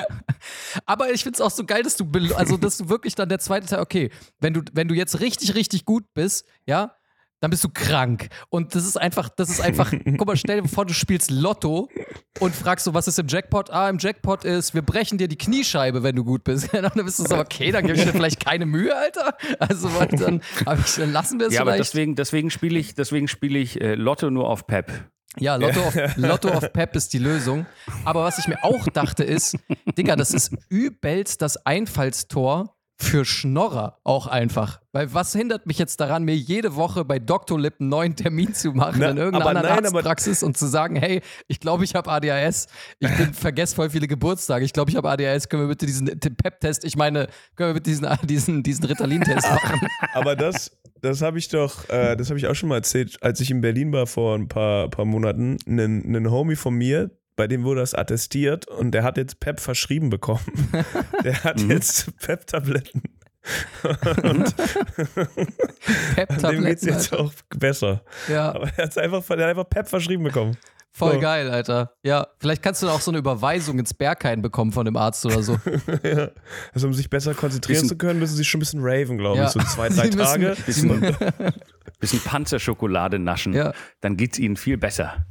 [0.86, 3.38] Aber ich finde es auch so geil, dass du, also dass du wirklich dann der
[3.38, 4.10] zweite Teil, okay,
[4.40, 6.94] wenn du, wenn du jetzt richtig, richtig gut bist, ja,
[7.42, 8.28] dann bist du krank.
[8.50, 11.88] Und das ist einfach, das ist einfach, guck mal, stell dir vor, du spielst Lotto
[12.38, 13.68] und fragst so, was ist im Jackpot?
[13.70, 16.68] Ah, im Jackpot ist, wir brechen dir die Kniescheibe, wenn du gut bist.
[16.72, 19.36] dann bist du so, okay, dann gebe ich dir vielleicht keine Mühe, Alter.
[19.58, 21.68] Also dann, ich, dann lassen wir es ja, vielleicht.
[21.68, 24.92] aber deswegen, deswegen spiele ich, deswegen spiele ich äh, Lotto nur auf Pep.
[25.38, 27.66] Ja, Lotto of, Lotto of Pep ist die Lösung.
[28.04, 29.56] Aber was ich mir auch dachte ist,
[29.96, 34.80] Digga, das ist übelst das Einfallstor für Schnorrer auch einfach.
[34.92, 37.58] Weil was hindert mich jetzt daran, mir jede Woche bei Dr.
[37.58, 40.96] Lip einen neuen Termin zu machen Na, in irgendeiner anderen nein, Arztpraxis und zu sagen,
[40.96, 42.68] hey, ich glaube, ich habe ADHS.
[43.00, 44.64] Ich bin, vergesse voll viele Geburtstage.
[44.64, 45.48] Ich glaube, ich habe ADHS.
[45.48, 49.80] Können wir bitte diesen PEP-Test, ich meine, können wir bitte diesen, diesen, diesen Ritalin-Test machen?
[50.14, 53.40] Aber das, das habe ich doch, äh, das habe ich auch schon mal erzählt, als
[53.40, 55.56] ich in Berlin war vor ein paar, paar Monaten.
[55.66, 60.10] Ein Homie von mir, bei dem wurde das attestiert und der hat jetzt PEP verschrieben
[60.10, 60.40] bekommen.
[61.24, 63.02] Der hat jetzt PEP-Tabletten.
[64.22, 64.54] und
[66.42, 67.24] dem geht es jetzt Alter.
[67.24, 68.02] auch besser.
[68.28, 70.56] Ja, Aber er hat einfach, er hat einfach PEP verschrieben bekommen.
[70.92, 71.20] voll So.
[71.20, 71.92] geil, Alter.
[72.02, 75.42] Ja, vielleicht kannst du auch so eine Überweisung ins Berghain bekommen von dem Arzt oder
[75.42, 75.58] so.
[76.02, 76.30] ja.
[76.72, 79.38] Also um sich besser konzentrieren Bisschen- zu können, müssen sie schon ein bisschen raven, glaube
[79.38, 79.44] Ja.
[79.46, 79.50] ich.
[79.52, 80.56] So zwei, drei Sie müssen- Tage.
[80.66, 81.14] Bisschen,
[81.98, 83.72] bisschen Panzerschokolade naschen, Ja.
[84.00, 85.24] dann geht es ihnen viel besser.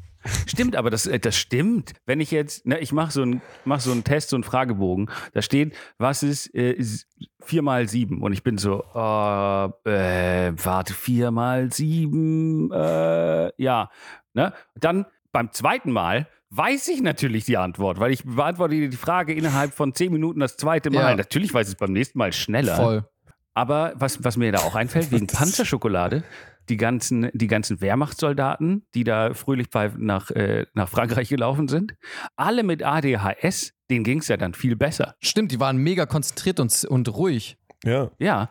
[0.45, 1.93] Stimmt, aber das, äh, das stimmt.
[2.05, 5.09] Wenn ich jetzt, ne, ich mache so einen mach so einen Test, so einen Fragebogen,
[5.33, 7.07] da steht, was ist äh, s-
[7.41, 8.21] 4 mal 7?
[8.21, 13.89] Und ich bin so, äh, äh, warte, 4 mal 7, äh, ja.
[14.33, 14.53] Ne?
[14.79, 19.73] Dann beim zweiten Mal weiß ich natürlich die Antwort, weil ich beantworte die Frage innerhalb
[19.73, 21.11] von 10 Minuten das zweite Mal.
[21.11, 21.15] Ja.
[21.15, 22.75] Natürlich weiß ich es beim nächsten Mal schneller.
[22.75, 23.05] Voll.
[23.53, 26.23] Aber was, was mir da auch einfällt, wegen Panzerschokolade,
[26.69, 31.95] die ganzen, die ganzen Wehrmachtssoldaten, die da fröhlich bei, nach, äh, nach Frankreich gelaufen sind,
[32.35, 35.15] alle mit ADHS, denen ging es ja dann viel besser.
[35.19, 37.57] Stimmt, die waren mega konzentriert und, und ruhig.
[37.83, 38.11] Ja.
[38.19, 38.49] Ja,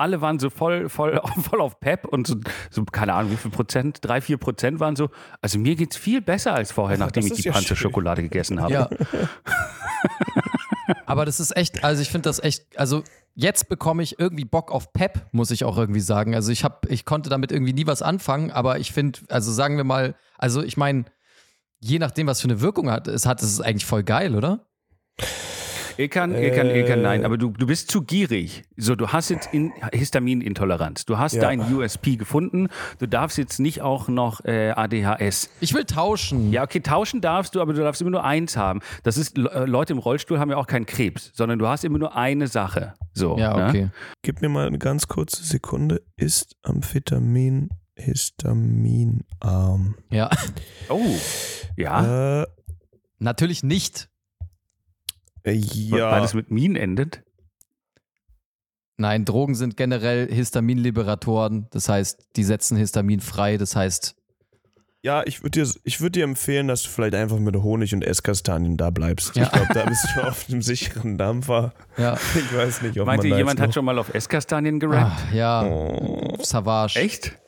[0.00, 2.36] alle waren so voll, voll, voll auf Pep und so,
[2.70, 5.10] so, keine Ahnung, wie viel Prozent, drei, vier Prozent waren so,
[5.42, 8.72] also mir geht's viel besser als vorher, nachdem Das ich die ja Panzerschokolade gegessen habe.
[8.72, 8.88] Ja.
[11.06, 13.02] Aber das ist echt, also ich finde das echt, also
[13.34, 16.34] jetzt bekomme ich irgendwie Bock auf Pep, muss ich auch irgendwie sagen.
[16.34, 19.76] Also ich habe, ich konnte damit irgendwie nie was anfangen, aber ich finde, also sagen
[19.76, 21.04] wir mal, also ich meine,
[21.80, 24.66] je nachdem, was für eine Wirkung hat, es hat, ist es eigentlich voll geil, oder?
[26.00, 27.26] Ilkan, Ilkan, Ilkan, nein, Äh.
[27.26, 28.62] aber du, du bist zu gierig.
[28.76, 31.04] So, du hast jetzt in Histaminintoleranz.
[31.04, 31.42] Du hast Ja.
[31.42, 32.68] dein USP gefunden.
[32.98, 35.50] Du darfst jetzt nicht auch noch äh, ADHS.
[35.60, 36.50] Ich will tauschen.
[36.52, 38.80] Ja, okay, tauschen darfst du, aber du darfst immer nur eins haben.
[39.02, 41.98] Das ist, äh, Leute im Rollstuhl haben ja auch keinen Krebs, sondern du hast immer
[41.98, 42.94] nur eine Sache.
[43.12, 43.68] So, Ja, ne?
[43.68, 43.88] okay.
[44.22, 46.00] Gib mir mal eine ganz kurze Sekunde.
[46.16, 49.96] Ist Amphetamin histaminarm?
[50.10, 50.30] Ja.
[50.88, 51.00] Oh,
[51.76, 52.46] ja, Äh,
[53.22, 54.08] Natürlich nicht.
[55.44, 55.60] Äh,
[55.90, 56.24] weil ja.
[56.24, 57.22] es mit Min endet.
[58.96, 61.68] Nein, Drogen sind generell Histaminliberatoren.
[61.70, 63.56] Das heißt, die setzen Histamin frei.
[63.56, 64.14] Das heißt,
[65.02, 68.04] Ja, ich würde dir, ich würd dir empfehlen, dass du vielleicht einfach mit Honig und
[68.04, 69.34] Esskastanien da bleibst.
[69.36, 69.44] Ja.
[69.44, 71.72] Ich glaube, da bist du auf einem sicheren Dampfer.
[71.96, 72.18] ja.
[72.34, 75.18] Ich weiß nicht, ob Meint man ihr, da jemand hat schon mal auf Esskastanien gerappt?
[75.30, 75.64] Ah, ja.
[75.64, 76.36] Oh.
[76.42, 76.98] Savage.
[77.00, 77.38] Echt?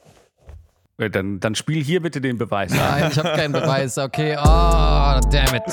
[0.98, 2.72] Ja, Dann, dann spiel hier bitte den Beweis.
[2.72, 3.98] Nein, ich habe keinen Beweis.
[3.98, 5.64] Okay, oh, damn it.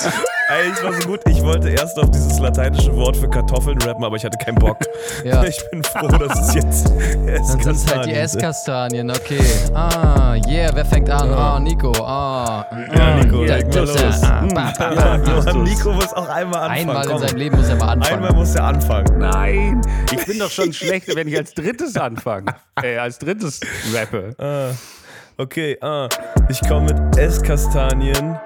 [0.52, 1.20] Ey, es war so gut.
[1.30, 4.78] Ich wollte erst auf dieses lateinische Wort für Kartoffeln rappen, aber ich hatte keinen Bock.
[5.24, 5.44] Ja.
[5.44, 9.42] Ich bin froh, dass es jetzt Dann sind es halt die Esskastanien okay.
[9.74, 11.32] Ah, yeah, wer fängt an?
[11.34, 11.92] Ah, Nico.
[12.02, 12.66] Ah.
[12.96, 13.96] Ja, Nico, leg mal los.
[14.24, 16.80] ah, ba- ba- Ja, ba- Johann, Nico muss auch einmal anfangen.
[16.90, 17.20] Einmal in komm.
[17.20, 18.16] seinem Leben muss er mal anfangen.
[18.16, 19.18] Einmal muss er anfangen.
[19.20, 19.82] Nein,
[20.12, 22.56] ich bin doch schon schlecht, wenn ich als drittes anfange.
[22.82, 23.60] Äh, als drittes
[23.94, 24.34] rappe.
[24.38, 24.70] Ah,
[25.38, 26.08] okay, ah,
[26.48, 28.40] ich komme mit Esskastanien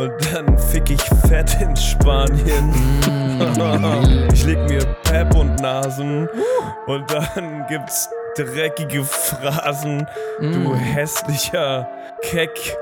[0.00, 2.72] und dann fick ich fett in Spanien.
[4.32, 6.28] ich leg mir Pep und Nasen
[6.86, 10.06] und dann gibt's dreckige Phrasen.
[10.40, 11.88] Du hässlicher
[12.22, 12.76] Keck.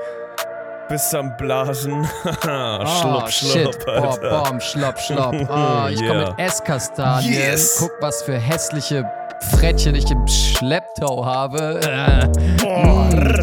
[0.89, 2.07] Bist am Blasen.
[2.47, 3.49] Ah, schlupp, shit.
[3.75, 4.43] schlupp, Boah, Alter.
[4.49, 5.35] bom, schlopp, schlopp.
[5.49, 6.29] Ah, ich komme Yeah.
[6.31, 7.31] mit Esskastanien.
[7.33, 7.77] Yes.
[7.79, 9.03] Guck, was für hässliche
[9.41, 11.79] Frettchen ich im Schlepptau habe.
[11.81, 12.27] Äh,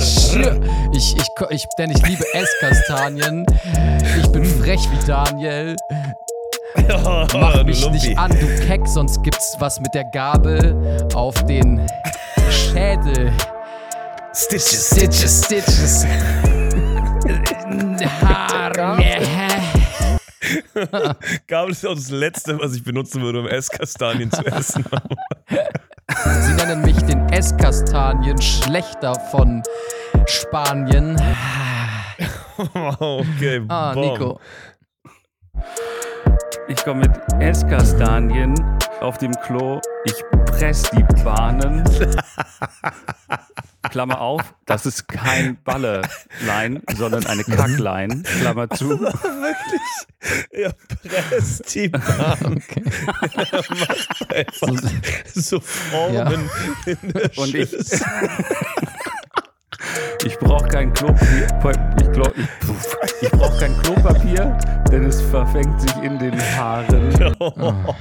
[0.00, 0.60] schö.
[0.92, 3.46] ich, ich, ich, denn ich liebe Esskastanien.
[4.18, 5.76] Ich bin frech wie Daniel.
[7.32, 11.86] Mach mich nicht an, du Keck, sonst gibt's was mit der Gabel auf den
[12.50, 13.32] Schädel.
[14.34, 14.90] Stitches.
[14.90, 16.06] Stitches, Stitches.
[18.22, 18.98] Haare.
[21.46, 24.84] Gabel ist auch das Letzte, was ich benutzen würde, um Esskastanien zu essen.
[26.08, 29.62] Sie nennen mich den Esskastanien schlechter von
[30.26, 31.20] Spanien.
[33.00, 33.92] okay, Ah.
[33.94, 34.40] Nico.
[36.68, 38.54] Ich komme mit Esskastanien
[39.00, 39.80] auf dem Klo.
[40.04, 41.82] Ich press die Bahnen.
[43.88, 48.22] Klammer auf, das ist kein Ballerlein, sondern eine Kacklein.
[48.22, 48.98] Klammer zu.
[50.50, 52.02] Er presst die Bahn.
[52.66, 52.82] Okay.
[53.68, 54.90] macht einfach
[55.34, 56.50] so Formen
[56.86, 57.80] in der Und Schüssel.
[57.80, 58.00] Ich
[60.46, 61.48] brauche kein Klopapier.
[62.00, 64.58] Ich, glaub, ich, ich brauche kein Klopapier,
[64.90, 67.34] denn es verfängt sich in den Haaren.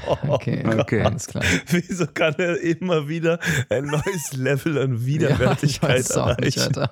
[0.07, 1.43] Oh, okay, okay, alles klar.
[1.67, 6.71] Wieso kann er immer wieder ein neues Level an Widerwärtigkeit ja, erreichen?
[6.71, 6.89] Nicht.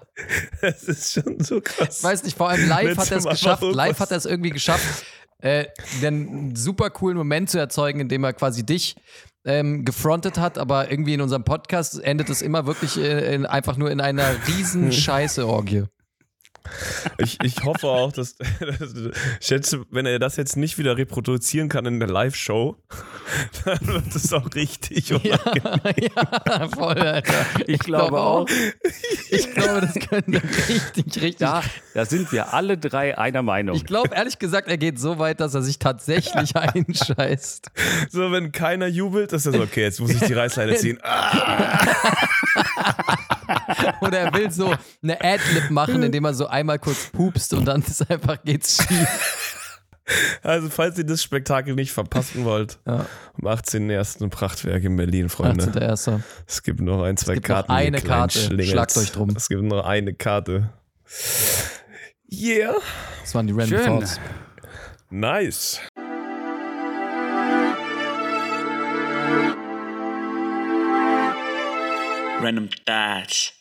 [0.62, 2.00] Das ist schon so krass.
[2.00, 3.64] Ich weiß nicht, vor allem live hat er es geschafft.
[3.64, 5.06] Live hat er es irgendwie geschafft,
[5.40, 5.66] äh,
[6.04, 8.96] einen super coolen Moment zu erzeugen, indem er quasi dich
[9.46, 13.78] ähm, gefrontet hat, aber irgendwie in unserem Podcast endet es immer wirklich äh, in, einfach
[13.78, 15.86] nur in einer riesen Scheiße-Orgie.
[17.18, 18.36] Ich, ich hoffe auch, dass,
[19.40, 22.78] ich schätze, wenn er das jetzt nicht wieder reproduzieren kann in der Live-Show,
[23.66, 25.82] dann wird es auch richtig unangenehm.
[26.16, 27.46] Ja, ja voll, Alter.
[27.60, 28.48] Ich, ich glaube glaub auch.
[29.30, 31.38] Ich glaube, das könnte richtig, richtig.
[31.38, 33.76] Da, da sind wir alle drei einer Meinung.
[33.76, 37.72] Ich glaube, ehrlich gesagt, er geht so weit, dass er sich tatsächlich einscheißt.
[38.10, 41.00] So, wenn keiner jubelt, ist er so, okay, jetzt muss ich die Reißleine ziehen.
[44.02, 47.82] Oder er will so eine Adlib machen, indem er so einmal kurz pupst und dann
[47.82, 49.50] ist einfach geht's schief.
[50.42, 53.06] Also, falls ihr das Spektakel nicht verpassen wollt, ja.
[53.42, 54.30] am 18.01.
[54.30, 55.64] Prachtwerk in Berlin, Freunde.
[55.64, 56.22] 18.01.
[56.46, 57.72] Es gibt noch ein, zwei es gibt Karten.
[57.72, 58.64] Noch eine Karte.
[58.64, 59.30] Schlagt euch drum.
[59.30, 60.70] Es gibt noch eine Karte.
[62.30, 62.76] Yeah.
[63.22, 63.86] Das waren die Random Schön.
[63.86, 64.20] Thoughts.
[65.10, 65.80] Nice.
[72.44, 73.54] Random Thoughts.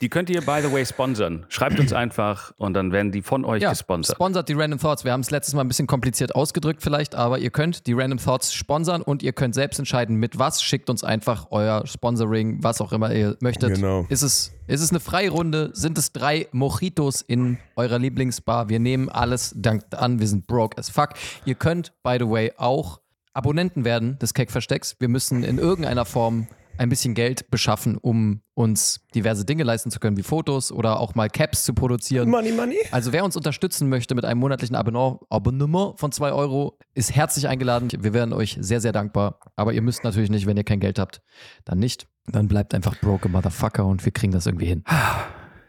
[0.00, 1.46] Die könnt ihr, by the way, sponsern.
[1.48, 4.16] Schreibt uns einfach und dann werden die von euch ja, gesponsert.
[4.16, 5.04] Sponsert die Random Thoughts.
[5.04, 8.18] Wir haben es letztes Mal ein bisschen kompliziert ausgedrückt vielleicht, aber ihr könnt die Random
[8.18, 10.62] Thoughts sponsern und ihr könnt selbst entscheiden, mit was.
[10.62, 13.74] Schickt uns einfach euer Sponsoring, was auch immer ihr möchtet.
[13.74, 14.06] Genau.
[14.08, 15.70] Ist es, ist es eine Freirunde?
[15.72, 18.68] Sind es drei Mojitos in eurer Lieblingsbar?
[18.68, 20.20] Wir nehmen alles dankt an.
[20.20, 21.10] Wir sind broke as fuck.
[21.44, 23.00] Ihr könnt, by the way, auch
[23.32, 24.96] Abonnenten werden des Keck-Verstecks.
[24.98, 26.48] Wir müssen in irgendeiner Form
[26.80, 31.14] ein bisschen Geld beschaffen, um uns diverse Dinge leisten zu können, wie Fotos oder auch
[31.14, 32.30] mal Caps zu produzieren.
[32.30, 32.78] Money, money.
[32.90, 37.90] Also wer uns unterstützen möchte mit einem monatlichen Abonnement von 2 Euro, ist herzlich eingeladen.
[37.98, 39.40] Wir wären euch sehr, sehr dankbar.
[39.56, 41.20] Aber ihr müsst natürlich nicht, wenn ihr kein Geld habt,
[41.66, 42.08] dann nicht.
[42.26, 44.82] Dann bleibt einfach broke Motherfucker und wir kriegen das irgendwie hin.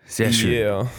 [0.05, 0.51] Sehr schön.
[0.51, 0.89] Yeah.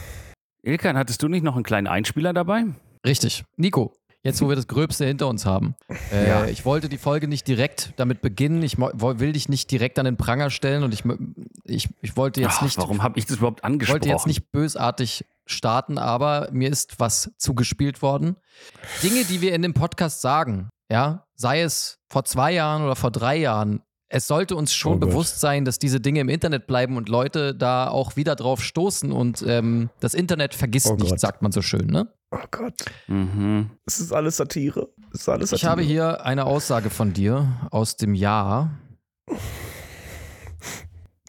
[0.63, 2.65] Ilkan, hattest du nicht noch einen kleinen Einspieler dabei?
[3.07, 3.45] Richtig.
[3.57, 3.95] Nico,
[4.25, 5.75] Jetzt, wo wir das Gröbste hinter uns haben.
[6.13, 6.47] Äh, ja.
[6.47, 8.63] Ich wollte die Folge nicht direkt damit beginnen.
[8.63, 11.03] Ich will dich nicht direkt an den Pranger stellen und ich,
[11.65, 12.79] ich, ich wollte jetzt Ach, nicht.
[12.79, 13.97] Warum habe ich das überhaupt angesprochen?
[13.97, 18.37] Ich wollte jetzt nicht bösartig starten, aber mir ist was zugespielt worden.
[19.03, 23.11] Dinge, die wir in dem Podcast sagen, ja, sei es vor zwei Jahren oder vor
[23.11, 23.83] drei Jahren,
[24.15, 27.55] es sollte uns schon oh bewusst sein, dass diese Dinge im Internet bleiben und Leute
[27.55, 31.63] da auch wieder drauf stoßen und ähm, das Internet vergisst oh nicht, sagt man so
[31.63, 32.13] schön, ne?
[32.31, 32.75] Oh Gott.
[33.07, 33.71] Mhm.
[33.87, 34.91] Es ist alles Satire.
[35.15, 35.57] Es ist alles Satire.
[35.57, 38.79] Ich habe hier eine Aussage von dir aus dem Jahr.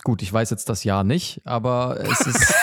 [0.03, 2.53] Gut, ich weiß jetzt das Jahr nicht, aber es ist.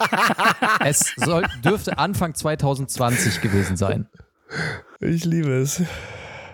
[0.84, 4.08] es soll, dürfte Anfang 2020 gewesen sein.
[4.98, 5.82] Ich liebe es.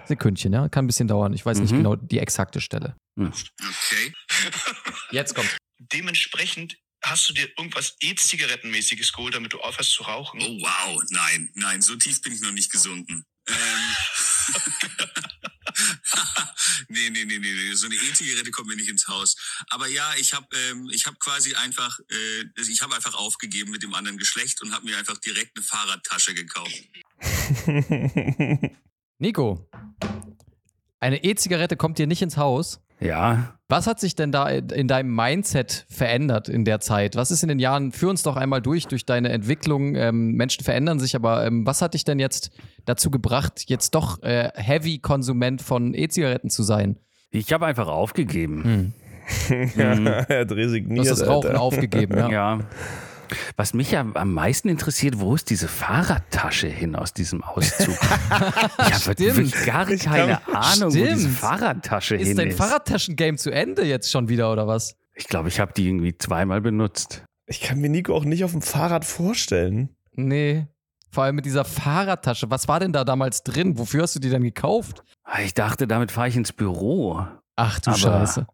[0.06, 0.68] Sekündchen, ja.
[0.68, 1.32] Kann ein bisschen dauern.
[1.32, 1.62] Ich weiß mhm.
[1.62, 2.96] nicht genau die exakte Stelle.
[3.18, 3.32] Hm.
[3.60, 4.12] Okay.
[5.10, 5.56] Jetzt kommt.
[5.78, 10.40] Dementsprechend hast du dir irgendwas E-Zigarettenmäßiges geholt, damit du aufhörst zu rauchen?
[10.40, 13.24] Oh wow, nein, nein, so tief bin ich noch nicht gesunken.
[13.48, 13.56] Ähm.
[16.88, 19.36] nee, nee, nee, nee, so eine E-Zigarette kommt mir nicht ins Haus.
[19.68, 23.82] Aber ja, ich habe ähm, ich hab quasi einfach, äh, ich habe einfach aufgegeben mit
[23.82, 26.82] dem anderen Geschlecht und habe mir einfach direkt eine Fahrradtasche gekauft.
[29.22, 29.60] Nico,
[30.98, 32.80] eine E-Zigarette kommt dir nicht ins Haus?
[32.98, 33.54] Ja.
[33.68, 37.14] Was hat sich denn da in deinem Mindset verändert in der Zeit?
[37.14, 39.94] Was ist in den Jahren, führ uns doch einmal durch, durch deine Entwicklung.
[39.94, 42.50] Ähm, Menschen verändern sich, aber ähm, was hat dich denn jetzt
[42.84, 46.98] dazu gebracht, jetzt doch äh, Heavy-Konsument von E-Zigaretten zu sein?
[47.30, 48.92] Ich habe einfach aufgegeben.
[49.48, 49.70] Hm.
[49.76, 49.92] ja,
[50.22, 51.06] er hat resigniert.
[51.06, 51.60] Du hast das Rauchen Alter.
[51.60, 52.28] aufgegeben, ja.
[52.28, 52.60] ja.
[53.56, 57.94] Was mich ja am meisten interessiert, wo ist diese Fahrradtasche hin aus diesem Auszug?
[57.98, 61.10] ich habe wirklich gar keine Ahnung, Stimmt.
[61.10, 62.44] wo diese Fahrradtasche ist hin ist.
[62.44, 64.96] Ist dein Fahrradtaschengame zu Ende jetzt schon wieder oder was?
[65.14, 67.24] Ich glaube, ich habe die irgendwie zweimal benutzt.
[67.46, 69.90] Ich kann mir Nico auch nicht auf dem Fahrrad vorstellen.
[70.14, 70.66] Nee.
[71.10, 72.50] Vor allem mit dieser Fahrradtasche.
[72.50, 73.78] Was war denn da damals drin?
[73.78, 75.04] Wofür hast du die denn gekauft?
[75.44, 77.26] Ich dachte, damit fahre ich ins Büro.
[77.56, 78.46] Ach du Aber Scheiße.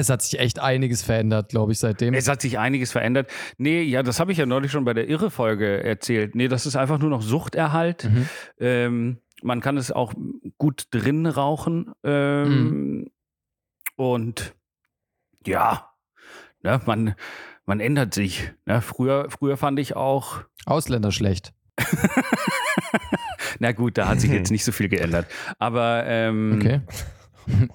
[0.00, 2.14] Es hat sich echt einiges verändert, glaube ich, seitdem.
[2.14, 3.30] Es hat sich einiges verändert.
[3.58, 6.34] Nee, ja, das habe ich ja neulich schon bei der Irre-Folge erzählt.
[6.34, 8.04] Nee, das ist einfach nur noch Suchterhalt.
[8.04, 8.28] Mhm.
[8.58, 10.14] Ähm, man kann es auch
[10.58, 11.92] gut drin rauchen.
[12.02, 13.10] Ähm, mhm.
[13.96, 14.54] Und
[15.46, 15.90] ja,
[16.62, 17.14] ne, man,
[17.66, 18.52] man ändert sich.
[18.66, 18.80] Ne?
[18.80, 20.40] Früher, früher fand ich auch.
[20.66, 21.52] Ausländer schlecht.
[23.58, 25.26] Na gut, da hat sich jetzt nicht so viel geändert.
[25.58, 26.80] Aber ähm, okay.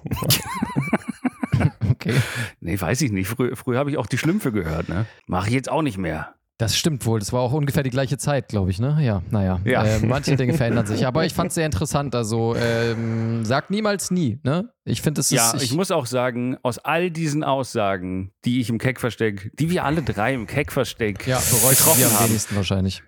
[2.08, 2.20] okay.
[2.60, 3.28] Nee, weiß ich nicht.
[3.28, 5.06] Früher, früher habe ich auch die Schlümpfe gehört, ne?
[5.26, 6.34] Mache ich jetzt auch nicht mehr.
[6.58, 7.18] Das stimmt wohl.
[7.18, 8.96] Das war auch ungefähr die gleiche Zeit, glaube ich, ne?
[9.02, 9.60] Ja, naja.
[9.64, 9.84] Ja.
[9.84, 11.06] Äh, manche Dinge verändern sich.
[11.06, 12.14] Aber ich fand es sehr interessant.
[12.14, 14.72] Also, ähm, sag niemals nie, ne?
[14.84, 15.36] Ich finde, es ist.
[15.36, 19.84] Ja, ich, muss auch sagen, aus all diesen Aussagen, die ich im Keckversteck, die wir
[19.84, 23.02] alle drei im Keckversteck ja, bereut getroffen sie am haben, wenigsten wahrscheinlich.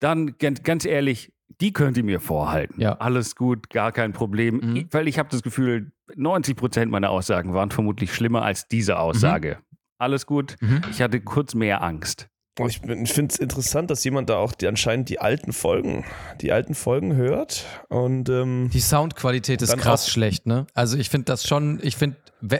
[0.00, 2.80] dann ganz ehrlich, die könnt ihr mir vorhalten.
[2.80, 2.92] Ja.
[2.94, 4.56] Alles gut, gar kein Problem.
[4.62, 4.76] Mhm.
[4.76, 8.98] Ich- Weil ich habe das Gefühl, 90 Prozent meiner Aussagen waren vermutlich schlimmer als diese
[8.98, 9.58] Aussage.
[9.98, 10.56] Alles gut.
[10.60, 10.80] Mhm.
[10.90, 12.28] Ich hatte kurz mehr Angst.
[12.66, 16.04] Ich, finde es interessant, dass jemand da auch die, anscheinend die alten Folgen,
[16.42, 17.64] die alten Folgen hört.
[17.88, 20.66] Und ähm, Die Soundqualität ist krass schlecht, ne?
[20.74, 22.16] Also ich finde das schon, ich finde,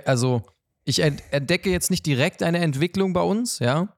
[0.07, 0.43] also
[0.85, 3.89] ich ent- entdecke jetzt nicht direkt eine Entwicklung bei uns, ja,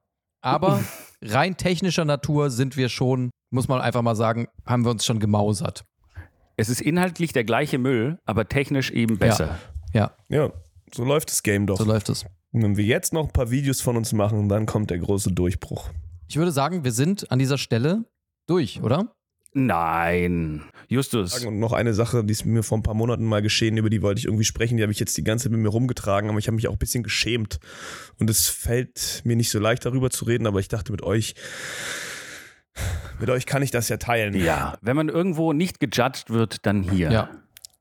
[0.41, 0.83] aber
[1.21, 5.19] rein technischer Natur sind wir schon, muss man einfach mal sagen, haben wir uns schon
[5.19, 5.85] gemausert.
[6.57, 9.57] Es ist inhaltlich der gleiche Müll, aber technisch eben besser.
[9.93, 10.51] Ja, ja,
[10.93, 11.77] so läuft das Game doch.
[11.77, 12.25] so läuft es.
[12.51, 15.31] Und wenn wir jetzt noch ein paar Videos von uns machen, dann kommt der große
[15.31, 15.89] Durchbruch.
[16.27, 18.05] Ich würde sagen, wir sind an dieser Stelle
[18.47, 19.15] durch, oder?
[19.53, 20.63] Nein.
[20.87, 21.45] Justus.
[21.45, 24.01] Und noch eine Sache, die ist mir vor ein paar Monaten mal geschehen, über die
[24.01, 26.39] wollte ich irgendwie sprechen, die habe ich jetzt die ganze Zeit mit mir rumgetragen, aber
[26.39, 27.59] ich habe mich auch ein bisschen geschämt.
[28.19, 31.35] Und es fällt mir nicht so leicht, darüber zu reden, aber ich dachte mit euch,
[33.23, 34.35] mit euch kann ich das ja teilen.
[34.35, 37.09] Ja, wenn man irgendwo nicht gejudged wird, dann hier.
[37.09, 37.29] Ja.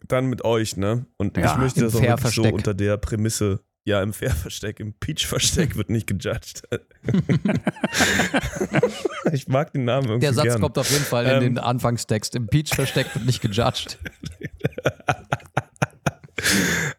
[0.06, 1.06] Dann mit euch, ne?
[1.16, 4.92] Und Ja, ich möchte das auch wirklich so unter der Prämisse, ja, im Fair-Versteck, im
[4.92, 6.62] Peach-Versteck wird nicht gejudged.
[9.32, 10.60] ich mag den Namen irgendwie Der Satz gern.
[10.60, 11.40] kommt auf jeden Fall in Ähm.
[11.40, 12.36] den Anfangstext.
[12.36, 13.98] Im Peach versteckt und nicht gejudged.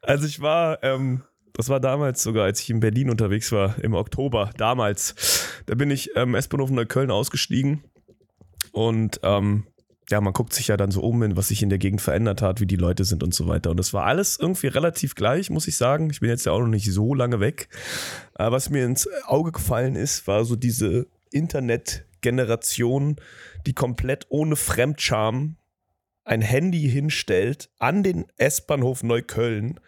[0.01, 1.23] Also ich war, ähm,
[1.53, 5.15] das war damals sogar, als ich in Berlin unterwegs war, im Oktober, damals.
[5.65, 7.83] Da bin ich ähm, S-Bahnhof Neukölln ausgestiegen
[8.73, 9.67] und ähm,
[10.09, 12.41] ja, man guckt sich ja dann so um, in was sich in der Gegend verändert
[12.41, 13.71] hat, wie die Leute sind und so weiter.
[13.71, 16.09] Und das war alles irgendwie relativ gleich, muss ich sagen.
[16.09, 17.69] Ich bin jetzt ja auch noch nicht so lange weg.
[18.35, 23.15] Aber was mir ins Auge gefallen ist, war so diese Internetgeneration,
[23.65, 25.57] die komplett ohne Fremdscham
[26.25, 29.79] ein Handy hinstellt an den S-Bahnhof Neukölln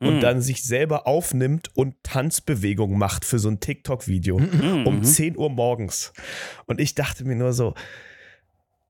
[0.00, 0.20] und Mm.
[0.20, 4.86] dann sich selber aufnimmt und Tanzbewegungen macht für so ein TikTok-Video Mhm.
[4.86, 6.12] um 10 Uhr morgens.
[6.66, 7.74] Und ich dachte mir nur so,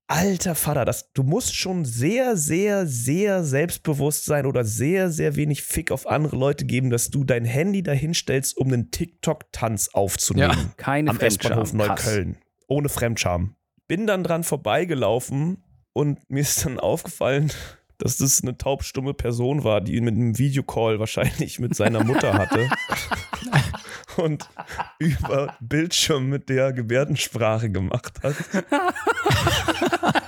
[0.08, 5.62] alter Vater, das, du musst schon sehr, sehr, sehr selbstbewusst sein oder sehr, sehr wenig
[5.62, 10.72] Fick auf andere Leute geben, dass du dein Handy dahin stellst, um einen TikTok-Tanz aufzunehmen.
[10.76, 11.72] Keine Am S-Bahnhof.
[11.74, 12.38] Neukölln.
[12.66, 13.54] Ohne Fremdscham.
[13.86, 17.52] Bin dann dran vorbeigelaufen und mir ist dann aufgefallen,
[17.98, 22.68] dass das eine taubstumme Person war, die mit einem Videocall wahrscheinlich mit seiner Mutter hatte.
[24.18, 24.48] und
[24.98, 28.34] über Bildschirm mit der Gebärdensprache gemacht hat.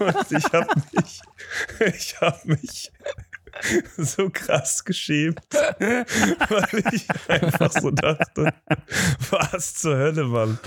[0.00, 1.20] und ich habe mich,
[1.94, 2.92] ich habe mich
[3.96, 8.52] so krass geschämt, weil ich einfach so dachte,
[9.30, 10.58] was zur Hölle, Mann.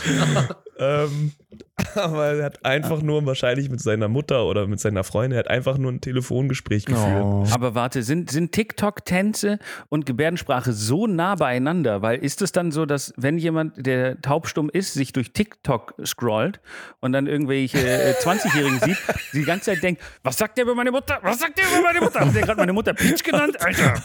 [0.78, 1.34] ähm,
[1.96, 5.50] aber er hat einfach nur wahrscheinlich mit seiner Mutter oder mit seiner Freundin, er hat
[5.50, 7.24] einfach nur ein Telefongespräch geführt.
[7.24, 7.46] Oh.
[7.52, 9.58] Aber warte, sind, sind TikTok-Tänze
[9.90, 12.04] und Gebärdensprache so nah beieinander?
[12.04, 16.60] Weil ist es dann so, dass wenn jemand, der taubstumm ist, sich durch TikTok scrollt
[17.00, 18.98] und dann irgendwelche äh, 20-Jährigen sieht,
[19.34, 21.18] die ganze Zeit denkt, was sagt der über meine Mutter?
[21.24, 22.20] Was sagt der über meine Mutter?
[22.20, 23.60] Hat der gerade meine Mutter Peach genannt?
[23.60, 23.96] Alter.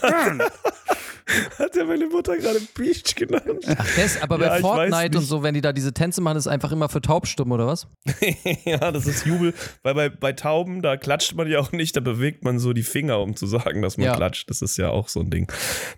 [1.59, 3.63] Hat er meine Mutter gerade Beach genannt?
[3.67, 6.47] Ach, das, aber Ja, bei Fortnite und so, wenn die da diese Tänze machen, ist
[6.47, 7.87] einfach immer für taubstumm, oder was?
[8.65, 9.53] ja, das ist Jubel.
[9.83, 12.83] Weil bei, bei Tauben, da klatscht man ja auch nicht, da bewegt man so die
[12.83, 14.15] Finger, um zu sagen, dass man Ja.
[14.15, 14.49] klatscht.
[14.49, 15.51] Das ist ja auch so ein Ding.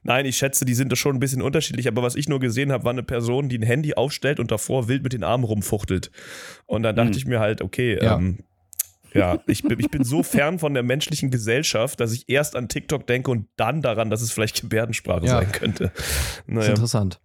[0.03, 2.71] Nein, ich schätze, die sind da schon ein bisschen unterschiedlich, aber was ich nur gesehen
[2.71, 6.11] habe, war eine Person, die ein Handy aufstellt und davor wild mit den Armen rumfuchtelt.
[6.65, 7.17] Und dann dachte Hm.
[7.17, 8.15] ich mir halt, okay, Ja.
[8.17, 8.39] ähm,
[9.13, 12.69] ja, ich bin, ich bin so fern von der menschlichen Gesellschaft, dass ich erst an
[12.69, 15.39] TikTok denke und dann daran, dass es vielleicht Gebärdensprache Ja.
[15.39, 15.91] sein könnte.
[15.93, 16.69] Das ist Naja.
[16.69, 17.19] interessant.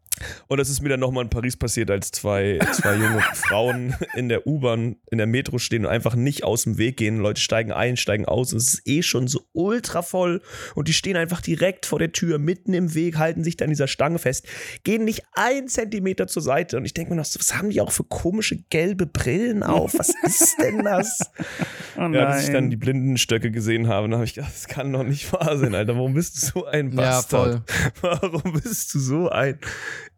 [0.49, 4.29] Und das ist mir dann nochmal in Paris passiert, als zwei, zwei junge Frauen in
[4.29, 7.19] der U-Bahn, in der Metro stehen und einfach nicht aus dem Weg gehen.
[7.19, 10.41] Leute steigen ein, steigen aus und es ist eh schon so ultra voll
[10.75, 13.89] und die stehen einfach direkt vor der Tür, mitten im Weg, halten sich dann dieser
[13.89, 14.47] Stange fest,
[14.85, 17.93] gehen nicht einen Zentimeter zur Seite und ich denke mir noch was haben die auch
[17.93, 19.99] für komische gelbe Brillen auf?
[19.99, 21.21] Was ist denn das?
[21.97, 24.93] Oh Ja, bis ich dann die Blindensstöcke gesehen habe, dann habe ich gedacht, das kann
[24.93, 25.97] doch nicht wahr sein, Alter.
[25.97, 27.63] Warum bist du so ein Ja, Bastard?
[27.69, 28.19] voll.
[28.21, 29.59] Warum bist du so ein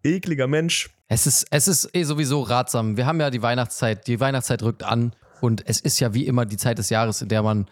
[0.03, 0.91] ekliger Mensch?
[1.09, 2.97] Es ist, es ist eh sowieso ratsam.
[2.97, 6.45] Wir haben ja die Weihnachtszeit, die Weihnachtszeit rückt an und es ist ja wie immer
[6.47, 7.67] die Zeit des Jahres, in der man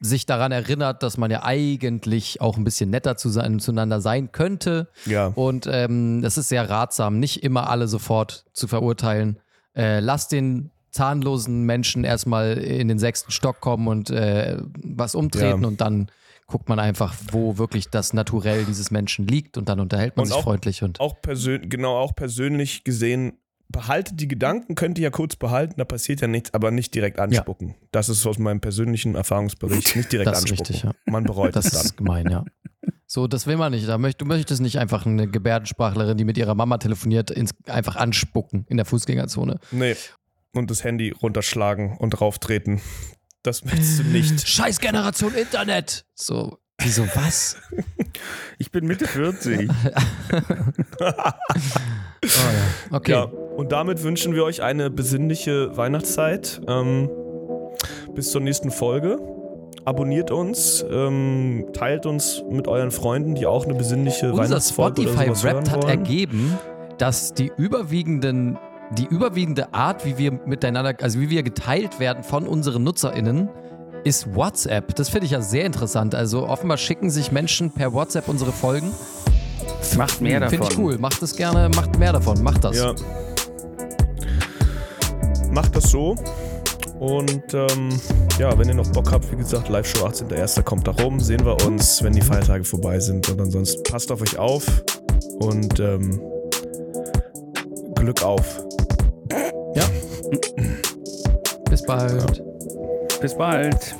[0.00, 4.32] sich daran erinnert, dass man ja eigentlich auch ein bisschen netter zu sein, zueinander sein
[4.32, 4.88] könnte.
[5.06, 5.28] Ja.
[5.28, 9.38] Und ähm, das ist sehr ratsam, nicht immer alle sofort zu verurteilen.
[9.74, 15.62] Äh, lass den zahnlosen Menschen erstmal in den sechsten Stock kommen und äh, was umtreten
[15.62, 15.68] Ja.
[15.68, 16.08] und dann
[16.46, 20.28] guckt man einfach, wo wirklich das Naturell dieses Menschen liegt und dann unterhält man und
[20.28, 23.38] sich auch, freundlich und auch persönlich, genau auch persönlich gesehen
[23.68, 27.18] behaltet die Gedanken, könnt ihr ja kurz behalten, da passiert ja nichts, aber nicht direkt
[27.18, 27.68] anspucken.
[27.68, 27.74] Ja.
[27.90, 29.96] Das ist aus meinem persönlichen Erfahrungsbericht.
[29.96, 30.62] Nicht direkt das anspucken.
[30.62, 30.92] Ist richtig, ja.
[31.06, 31.78] Man bereut das es dann.
[31.78, 32.44] Das ist gemein, ja.
[33.06, 33.88] So, das will man nicht.
[33.88, 38.76] du möchtest nicht einfach eine Gebärdensprachlerin, die mit ihrer Mama telefoniert, ins, einfach anspucken in
[38.76, 39.58] der Fußgängerzone.
[39.72, 39.96] Nee.
[40.52, 42.80] Und das Handy runterschlagen und drauftreten.
[43.44, 44.48] Das möchtest du nicht.
[44.48, 46.06] Scheiß Generation Internet!
[46.14, 47.58] So, wieso was?
[48.58, 49.68] Ich bin Mitte 40.
[51.00, 51.34] oh ja.
[52.90, 53.12] Okay.
[53.12, 56.62] Ja, und damit wünschen wir euch eine besinnliche Weihnachtszeit.
[56.66, 57.10] Ähm,
[58.14, 59.18] bis zur nächsten Folge.
[59.84, 65.30] Abonniert uns, ähm, teilt uns mit euren Freunden, die auch eine besinnliche Unser Weihnachtsfolge Spotify
[65.30, 66.58] oder Wrapped hat ergeben,
[66.96, 68.56] dass die überwiegenden
[68.98, 73.48] die überwiegende Art, wie wir miteinander, also wie wir geteilt werden von unseren NutzerInnen,
[74.04, 74.94] ist WhatsApp.
[74.96, 76.14] Das finde ich ja sehr interessant.
[76.14, 78.90] Also offenbar schicken sich Menschen per WhatsApp unsere Folgen.
[79.96, 80.58] Macht mehr davon.
[80.58, 80.98] Finde ich cool.
[80.98, 82.42] Macht es gerne, macht mehr davon.
[82.42, 82.76] Macht das.
[82.76, 82.94] Ja.
[85.50, 86.16] Macht das so.
[87.00, 87.88] Und ähm,
[88.38, 90.62] ja, wenn ihr noch Bock habt, wie gesagt, Live-Show 18.01.
[90.62, 91.20] kommt da rum.
[91.20, 93.28] Sehen wir uns, wenn die Feiertage vorbei sind.
[93.30, 94.64] Und ansonsten passt auf euch auf
[95.38, 96.20] und ähm,
[97.94, 98.62] Glück auf.
[99.74, 99.84] Ja.
[101.70, 102.42] Bis bald.
[103.20, 103.94] Bis bald.